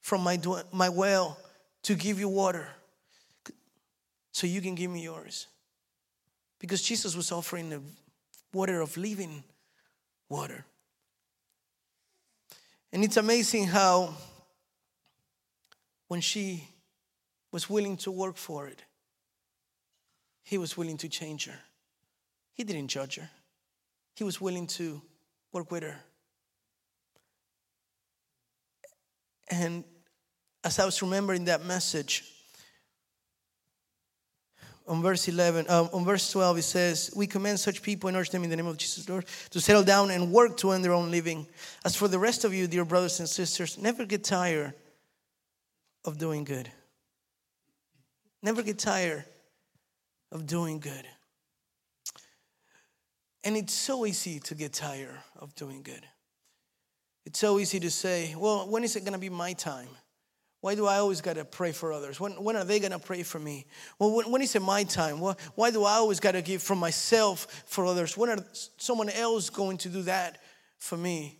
from 0.00 0.22
my, 0.22 0.38
my 0.72 0.88
well 0.88 1.36
to 1.82 1.96
give 1.96 2.20
you 2.20 2.28
water 2.28 2.68
so 4.30 4.46
you 4.46 4.60
can 4.60 4.76
give 4.76 4.92
me 4.92 5.02
yours. 5.02 5.48
Because 6.60 6.82
Jesus 6.82 7.16
was 7.16 7.32
offering 7.32 7.70
the 7.70 7.80
water 8.52 8.80
of 8.80 8.96
living 8.96 9.42
water. 10.28 10.64
And 12.92 13.02
it's 13.02 13.16
amazing 13.16 13.66
how 13.66 14.14
when 16.10 16.20
she 16.20 16.64
was 17.52 17.70
willing 17.70 17.96
to 17.96 18.10
work 18.10 18.36
for 18.36 18.66
it, 18.66 18.82
he 20.42 20.58
was 20.58 20.76
willing 20.76 20.96
to 20.96 21.08
change 21.08 21.46
her. 21.46 21.54
He 22.52 22.64
didn't 22.64 22.88
judge 22.88 23.14
her, 23.14 23.30
he 24.16 24.24
was 24.24 24.40
willing 24.40 24.66
to 24.78 25.00
work 25.52 25.70
with 25.70 25.84
her. 25.84 25.96
And 29.52 29.84
as 30.64 30.80
I 30.80 30.84
was 30.84 31.00
remembering 31.00 31.44
that 31.44 31.64
message, 31.64 32.24
on 34.88 35.02
verse 35.02 35.28
11, 35.28 35.70
um, 35.70 35.90
on 35.92 36.04
verse 36.04 36.28
12, 36.32 36.58
it 36.58 36.62
says, 36.62 37.12
We 37.14 37.28
command 37.28 37.60
such 37.60 37.82
people 37.82 38.08
and 38.08 38.16
urge 38.16 38.30
them 38.30 38.42
in 38.42 38.50
the 38.50 38.56
name 38.56 38.66
of 38.66 38.76
Jesus, 38.78 39.08
Lord, 39.08 39.26
to 39.50 39.60
settle 39.60 39.84
down 39.84 40.10
and 40.10 40.32
work 40.32 40.56
to 40.56 40.72
earn 40.72 40.82
their 40.82 40.92
own 40.92 41.12
living. 41.12 41.46
As 41.84 41.94
for 41.94 42.08
the 42.08 42.18
rest 42.18 42.44
of 42.44 42.52
you, 42.52 42.66
dear 42.66 42.84
brothers 42.84 43.20
and 43.20 43.28
sisters, 43.28 43.78
never 43.78 44.04
get 44.04 44.24
tired 44.24 44.74
of 46.04 46.18
doing 46.18 46.44
good. 46.44 46.70
Never 48.42 48.62
get 48.62 48.78
tired 48.78 49.24
of 50.32 50.46
doing 50.46 50.80
good. 50.80 51.06
And 53.44 53.56
it's 53.56 53.74
so 53.74 54.06
easy 54.06 54.38
to 54.40 54.54
get 54.54 54.72
tired 54.72 55.18
of 55.38 55.54
doing 55.54 55.82
good. 55.82 56.04
It's 57.24 57.38
so 57.38 57.58
easy 57.58 57.80
to 57.80 57.90
say, 57.90 58.34
well, 58.36 58.68
when 58.68 58.84
is 58.84 58.96
it 58.96 59.00
going 59.00 59.12
to 59.12 59.18
be 59.18 59.28
my 59.28 59.52
time? 59.52 59.88
Why 60.62 60.74
do 60.74 60.86
I 60.86 60.98
always 60.98 61.22
got 61.22 61.36
to 61.36 61.44
pray 61.44 61.72
for 61.72 61.92
others? 61.92 62.20
When, 62.20 62.32
when 62.32 62.54
are 62.56 62.64
they 62.64 62.80
going 62.80 62.92
to 62.92 62.98
pray 62.98 63.22
for 63.22 63.38
me? 63.38 63.66
Well, 63.98 64.14
when, 64.14 64.30
when 64.30 64.42
is 64.42 64.54
it 64.54 64.60
my 64.60 64.84
time? 64.84 65.20
Well, 65.20 65.38
why 65.54 65.70
do 65.70 65.84
I 65.84 65.94
always 65.94 66.20
got 66.20 66.32
to 66.32 66.42
give 66.42 66.62
from 66.62 66.78
myself 66.78 67.64
for 67.66 67.86
others? 67.86 68.16
When 68.16 68.28
are 68.28 68.44
someone 68.76 69.08
else 69.08 69.48
going 69.48 69.78
to 69.78 69.88
do 69.88 70.02
that 70.02 70.42
for 70.76 70.98
me? 70.98 71.38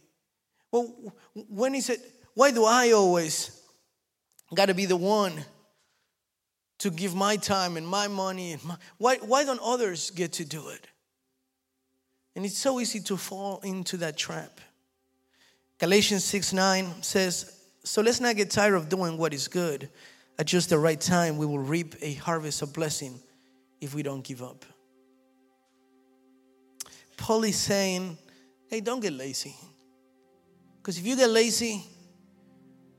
Well, 0.73 1.13
when 1.35 1.75
is 1.75 1.91
it, 1.91 2.01
why 2.35 2.51
do 2.51 2.65
I 2.65 2.93
always 2.93 3.60
got 4.57 4.67
to 4.67 4.75
be 4.75 4.87
the 4.87 4.97
one 4.97 5.45
to 6.79 6.91
give 6.91 7.15
my 7.15 7.37
time 7.37 7.77
and 7.77 7.87
my 7.87 8.09
money 8.09 8.53
and 8.53 8.65
my, 8.65 8.77
why, 8.99 9.17
why 9.17 9.45
don't 9.45 9.61
others 9.63 10.11
get 10.11 10.33
to 10.33 10.45
do 10.45 10.69
it? 10.69 10.87
And 12.35 12.45
it's 12.45 12.59
so 12.59 12.81
easy 12.81 13.01
to 13.01 13.17
fall 13.17 13.61
into 13.63 13.99
that 13.99 14.17
trap. 14.17 14.61
Galatians 15.79 16.25
6 16.25 16.53
9 16.53 17.03
says 17.03 17.57
so 17.85 18.03
let's 18.03 18.21
not 18.21 18.37
get 18.37 18.51
tired 18.51 18.75
of 18.75 18.89
doing 18.89 19.17
what 19.17 19.33
is 19.33 19.49
good. 19.49 19.89
At 20.39 20.47
just 20.47 20.71
the 20.71 20.79
right 20.79 21.01
time 21.01 21.39
we 21.39 21.47
will 21.47 21.59
reap 21.59 21.95
a 22.01 22.15
harvest 22.15 22.63
of 22.63 22.73
blessing 22.73 23.21
if 23.81 23.95
we 23.95 24.03
don't 24.03 24.23
give 24.23 24.43
up. 24.43 24.65
Paul 27.17 27.45
is 27.45 27.57
saying 27.57 28.17
hey 28.69 28.81
don't 28.81 29.01
get 29.01 29.13
lazy. 29.13 29.55
Because 30.79 30.99
if 30.99 31.07
you 31.07 31.17
get 31.17 31.31
lazy 31.31 31.85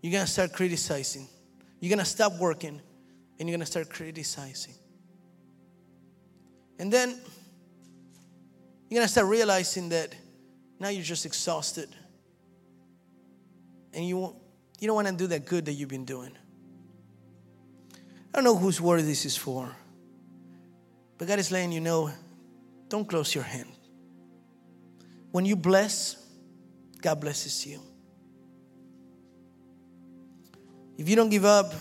you're 0.02 0.14
gonna 0.14 0.28
start 0.28 0.54
criticizing. 0.54 1.28
You're 1.82 1.89
gonna 1.89 2.06
stop 2.06 2.38
working 2.38 2.80
and 3.38 3.50
you're 3.50 3.58
gonna 3.58 3.65
start 3.65 3.89
criticizing. 3.89 4.76
And 6.80 6.94
then 6.94 7.20
you're 8.89 9.00
gonna 9.00 9.08
start 9.08 9.28
realizing 9.28 9.89
that 9.89 10.15
now 10.80 10.89
you're 10.89 11.04
just 11.04 11.26
exhausted. 11.26 11.89
And 13.94 14.08
you, 14.08 14.36
you 14.80 14.88
don't 14.88 14.96
wanna 14.96 15.12
do 15.12 15.28
that 15.28 15.46
good 15.46 15.65
that 15.65 15.74
you've 15.74 15.89
been 15.89 16.06
doing. 16.06 16.38
I 18.34 18.38
don't 18.38 18.44
know 18.44 18.56
whose 18.56 18.80
word 18.80 19.02
this 19.02 19.26
is 19.26 19.36
for, 19.36 19.76
but 21.17 21.28
God 21.28 21.39
is 21.39 21.52
letting 21.52 21.72
you 21.72 21.82
know 21.82 22.12
don't 22.89 23.08
close 23.08 23.34
your 23.34 23.44
hand. 23.44 23.70
When 25.32 25.46
you 25.46 25.56
bless, 25.56 26.15
God 27.02 27.20
blesses 27.22 27.65
you. 27.65 27.80
If 31.02 31.10
you 31.10 31.16
don't 31.16 31.30
give 31.30 31.46
up, 31.46 31.74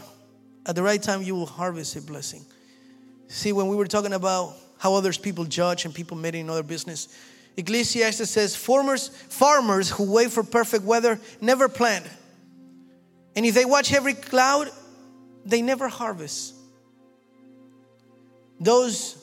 at 0.65 0.75
the 0.75 0.83
right 0.83 1.03
time, 1.03 1.21
you 1.21 1.35
will 1.35 1.45
harvest 1.45 1.95
a 1.95 2.01
blessing. 2.01 2.43
See, 3.29 3.53
when 3.53 3.69
we 3.69 3.77
were 3.77 3.87
talking 3.87 4.15
about 4.15 4.55
how 4.79 4.95
others 4.95 5.19
people 5.19 5.45
judge 5.45 5.85
and 5.85 5.95
people 5.95 6.17
made 6.17 6.35
in 6.35 6.49
other 6.49 6.63
business, 6.63 7.15
Ecclesiastes 7.55 8.31
says, 8.31 8.57
farmers, 8.57 9.09
farmers 9.09 9.91
who 9.91 10.11
wait 10.11 10.31
for 10.31 10.43
perfect 10.43 10.85
weather 10.85 11.21
never 11.39 11.69
plant. 11.69 12.07
And 13.37 13.45
if 13.45 13.55
they 13.55 13.67
watch 13.67 13.93
every 13.93 14.15
cloud, 14.15 14.71
they 15.45 15.61
never 15.61 15.89
harvest. 15.89 16.55
Those 18.59 19.23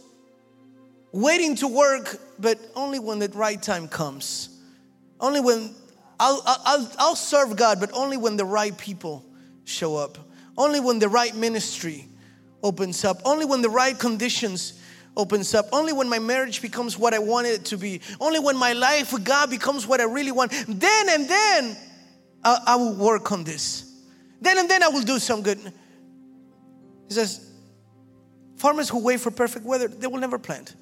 waiting 1.12 1.56
to 1.56 1.68
work, 1.68 2.20
but 2.38 2.60
only 2.76 3.00
when 3.00 3.18
the 3.18 3.30
right 3.30 3.60
time 3.60 3.88
comes. 3.88 4.62
Only 5.20 5.42
when 5.42 5.74
I'll, 6.20 6.44
I'll, 6.46 6.92
I'll 7.00 7.16
serve 7.16 7.56
God, 7.56 7.80
but 7.80 7.90
only 7.94 8.18
when 8.18 8.38
the 8.38 8.46
right 8.46 8.78
people 8.78 9.24
show 9.68 9.96
up. 9.96 10.18
Only 10.58 10.80
when 10.80 11.00
the 11.00 11.10
right 11.10 11.36
ministry 11.36 12.08
opens 12.64 13.04
up. 13.06 13.22
Only 13.26 13.46
when 13.46 13.62
the 13.62 13.70
right 13.70 13.98
conditions 13.98 14.82
opens 15.16 15.54
up. 15.54 15.68
Only 15.72 15.94
when 15.94 16.10
my 16.10 16.20
marriage 16.20 16.62
becomes 16.62 16.98
what 16.98 17.14
I 17.14 17.20
wanted 17.20 17.50
it 17.50 17.66
to 17.66 17.78
be. 17.78 18.02
Only 18.20 18.40
when 18.40 18.58
my 18.58 18.74
life 18.74 19.14
with 19.14 19.24
God 19.24 19.50
becomes 19.50 19.86
what 19.86 20.00
I 20.00 20.06
really 20.06 20.32
want. 20.32 20.52
Then 20.68 21.10
and 21.10 21.30
then 21.30 21.78
I, 22.44 22.60
I 22.68 22.76
will 22.76 22.94
work 22.94 23.32
on 23.32 23.44
this. 23.44 23.92
Then 24.42 24.58
and 24.58 24.70
then 24.70 24.84
I 24.84 24.88
will 24.88 25.02
do 25.02 25.20
some 25.20 25.42
good. 25.42 25.60
He 27.08 27.14
says, 27.14 27.52
farmers 28.56 28.90
who 28.90 29.04
wait 29.04 29.20
for 29.20 29.32
perfect 29.32 29.66
weather, 29.66 29.88
they 29.88 30.08
will 30.08 30.20
never 30.20 30.40
plant. 30.40 30.76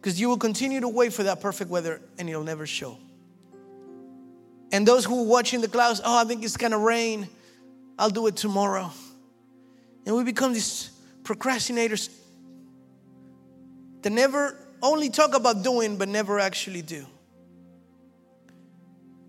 Because 0.00 0.20
you 0.20 0.28
will 0.28 0.38
continue 0.38 0.80
to 0.80 0.88
wait 0.88 1.12
for 1.12 1.24
that 1.24 1.40
perfect 1.40 1.70
weather 1.70 2.00
and 2.18 2.28
it'll 2.28 2.44
never 2.44 2.66
show. 2.66 2.98
And 4.70 4.86
those 4.86 5.04
who 5.04 5.20
are 5.20 5.26
watching 5.26 5.60
the 5.60 5.68
clouds, 5.68 6.00
oh, 6.04 6.20
I 6.20 6.24
think 6.24 6.44
it's 6.44 6.56
gonna 6.56 6.78
rain. 6.78 7.28
I'll 7.98 8.10
do 8.10 8.26
it 8.28 8.36
tomorrow. 8.36 8.90
And 10.06 10.16
we 10.16 10.24
become 10.24 10.52
these 10.52 10.90
procrastinators 11.22 12.10
that 14.02 14.10
never 14.10 14.56
only 14.82 15.10
talk 15.10 15.34
about 15.34 15.62
doing 15.62 15.96
but 15.96 16.08
never 16.08 16.38
actually 16.38 16.82
do. 16.82 17.04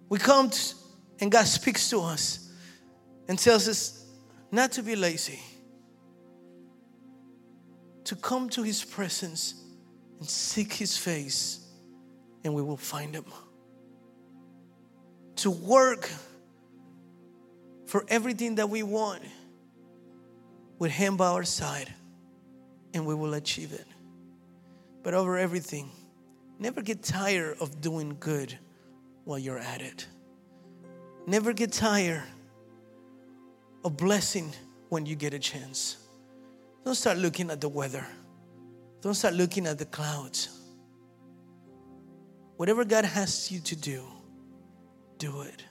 We 0.07 0.19
come 0.19 0.49
to, 0.49 0.75
and 1.19 1.31
God 1.31 1.45
speaks 1.45 1.89
to 1.89 2.01
us 2.01 2.51
and 3.27 3.37
tells 3.37 3.67
us 3.67 4.05
not 4.51 4.71
to 4.73 4.83
be 4.83 4.95
lazy, 4.95 5.39
to 8.05 8.15
come 8.15 8.49
to 8.49 8.63
His 8.63 8.83
presence 8.83 9.55
and 10.19 10.27
seek 10.27 10.73
His 10.73 10.97
face, 10.97 11.67
and 12.43 12.53
we 12.53 12.61
will 12.61 12.77
find 12.77 13.13
Him. 13.15 13.25
To 15.37 15.51
work 15.51 16.09
for 17.89 18.05
everything 18.07 18.55
that 18.55 18.69
we 18.69 18.83
want 18.83 19.23
with 20.77 20.91
Him 20.91 21.17
by 21.17 21.25
our 21.25 21.43
side, 21.43 21.91
and 22.93 23.03
we 23.03 23.15
will 23.15 23.33
achieve 23.33 23.73
it. 23.73 23.87
But 25.01 25.15
over 25.15 25.39
everything, 25.39 25.89
never 26.59 26.83
get 26.83 27.01
tired 27.01 27.57
of 27.59 27.81
doing 27.81 28.15
good 28.19 28.55
while 29.23 29.39
you're 29.39 29.57
at 29.57 29.81
it. 29.81 30.05
Never 31.25 31.51
get 31.51 31.71
tired 31.71 32.21
of 33.83 33.97
blessing 33.97 34.53
when 34.89 35.07
you 35.07 35.15
get 35.15 35.33
a 35.33 35.39
chance. 35.39 35.97
Don't 36.85 36.93
start 36.93 37.17
looking 37.17 37.49
at 37.49 37.59
the 37.59 37.69
weather. 37.69 38.05
Don't 39.01 39.15
start 39.15 39.33
looking 39.33 39.65
at 39.65 39.79
the 39.79 39.85
clouds. 39.85 40.49
Whatever 42.57 42.85
God 42.85 43.05
has 43.05 43.51
you 43.51 43.59
to 43.61 43.75
do, 43.75 44.03
do 45.17 45.41
it. 45.41 45.63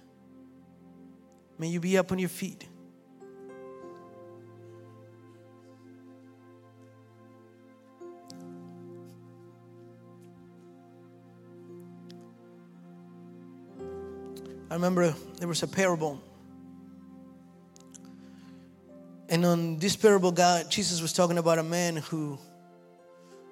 May 1.58 1.68
you 1.68 1.80
be 1.80 1.98
up 1.98 2.12
on 2.12 2.18
your 2.18 2.28
feet. 2.28 2.66
I 14.70 14.74
remember 14.74 15.14
there 15.38 15.48
was 15.48 15.62
a 15.62 15.66
parable. 15.66 16.20
And 19.30 19.44
on 19.44 19.78
this 19.78 19.96
parable, 19.96 20.30
God, 20.30 20.70
Jesus 20.70 21.02
was 21.02 21.12
talking 21.12 21.38
about 21.38 21.58
a 21.58 21.62
man 21.62 21.96
who 21.96 22.38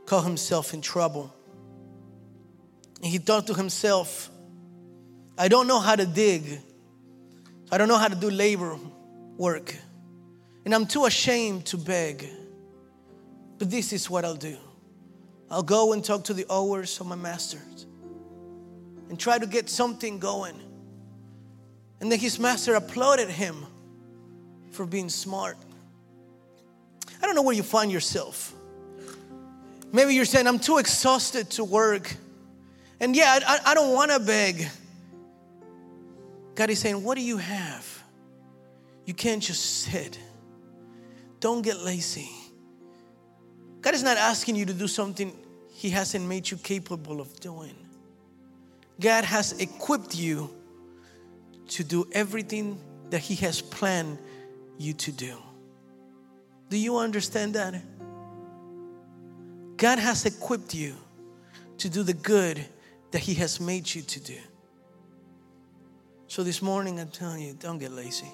caught 0.05 0.25
himself 0.25 0.73
in 0.75 0.81
trouble. 0.81 1.35
And 3.03 3.07
he 3.07 3.19
thought 3.19 3.47
to 3.49 3.55
himself, 3.55 4.31
I 5.37 5.49
don't 5.49 5.67
know 5.67 5.81
how 5.81 5.97
to 5.97 6.07
dig. 6.07 6.61
I 7.71 7.79
don't 7.79 7.89
know 7.89 7.99
how 7.99 8.09
to 8.09 8.15
do 8.15 8.31
labor 8.31 8.79
work. 9.37 9.75
And 10.65 10.75
I'm 10.75 10.87
too 10.87 11.05
ashamed 11.05 11.67
to 11.67 11.77
beg. 11.77 12.29
But 13.59 13.71
this 13.71 13.93
is 13.93 14.11
what 14.11 14.25
I'll 14.25 14.35
do 14.35 14.57
I'll 15.51 15.63
go 15.63 15.93
and 15.93 16.05
talk 16.05 16.25
to 16.25 16.35
the 16.35 16.45
owners 16.51 17.01
of 17.01 17.07
my 17.07 17.15
masters 17.15 17.87
and 19.09 19.19
try 19.19 19.39
to 19.39 19.47
get 19.47 19.69
something 19.69 20.19
going. 20.19 20.61
And 22.01 22.11
then 22.11 22.19
his 22.19 22.39
master 22.39 22.75
applauded 22.75 23.29
him 23.29 23.65
for 24.71 24.85
being 24.85 25.09
smart. 25.09 25.57
I 27.23 27.27
don't 27.27 27.35
know 27.35 27.43
where 27.43 27.55
you 27.55 27.63
find 27.63 27.91
yourself. 27.91 28.53
Maybe 29.93 30.15
you're 30.15 30.25
saying, 30.25 30.47
I'm 30.47 30.59
too 30.59 30.79
exhausted 30.79 31.51
to 31.53 31.65
work. 31.65 32.15
And 33.01 33.17
yeah, 33.17 33.39
I, 33.47 33.61
I 33.67 33.75
don't 33.75 33.95
want 33.95 34.11
to 34.11 34.19
beg. 34.19 34.67
God 36.57 36.71
is 36.71 36.81
saying, 36.81 37.05
What 37.05 37.17
do 37.17 37.23
you 37.23 37.37
have? 37.37 38.03
You 39.05 39.15
can't 39.15 39.43
just 39.43 39.83
sit. 39.83 40.19
Don't 41.39 41.63
get 41.63 41.79
lazy. 41.79 42.31
God 43.83 43.95
is 43.95 44.03
not 44.03 44.17
asking 44.17 44.57
you 44.57 44.65
to 44.67 44.73
do 44.73 44.89
something 44.89 45.33
He 45.69 45.91
hasn't 45.91 46.27
made 46.27 46.51
you 46.51 46.57
capable 46.57 47.21
of 47.21 47.39
doing. 47.39 47.77
God 48.99 49.25
has 49.25 49.53
equipped 49.61 50.17
you 50.17 50.51
to 51.69 51.85
do 51.85 52.09
everything 52.13 52.81
that 53.11 53.21
He 53.21 53.35
has 53.37 53.61
planned 53.61 54.19
you 54.79 54.95
to 54.95 55.13
do. 55.13 55.37
Do 56.71 56.79
you 56.79 56.97
understand 56.97 57.55
that? 57.55 57.75
God 59.77 59.99
has 59.99 60.25
equipped 60.25 60.75
you 60.75 60.97
to 61.79 61.91
do 61.91 62.03
the 62.03 62.15
good 62.15 62.65
that 63.11 63.21
He 63.21 63.35
has 63.35 63.61
made 63.61 63.95
you 63.95 64.01
to 64.01 64.21
do. 64.21 64.39
So 66.29 66.43
this 66.43 66.61
morning, 66.61 66.99
I'm 66.99 67.09
telling 67.09 67.41
you, 67.41 67.55
don't 67.55 67.79
get 67.79 67.93
lazy. 67.93 68.27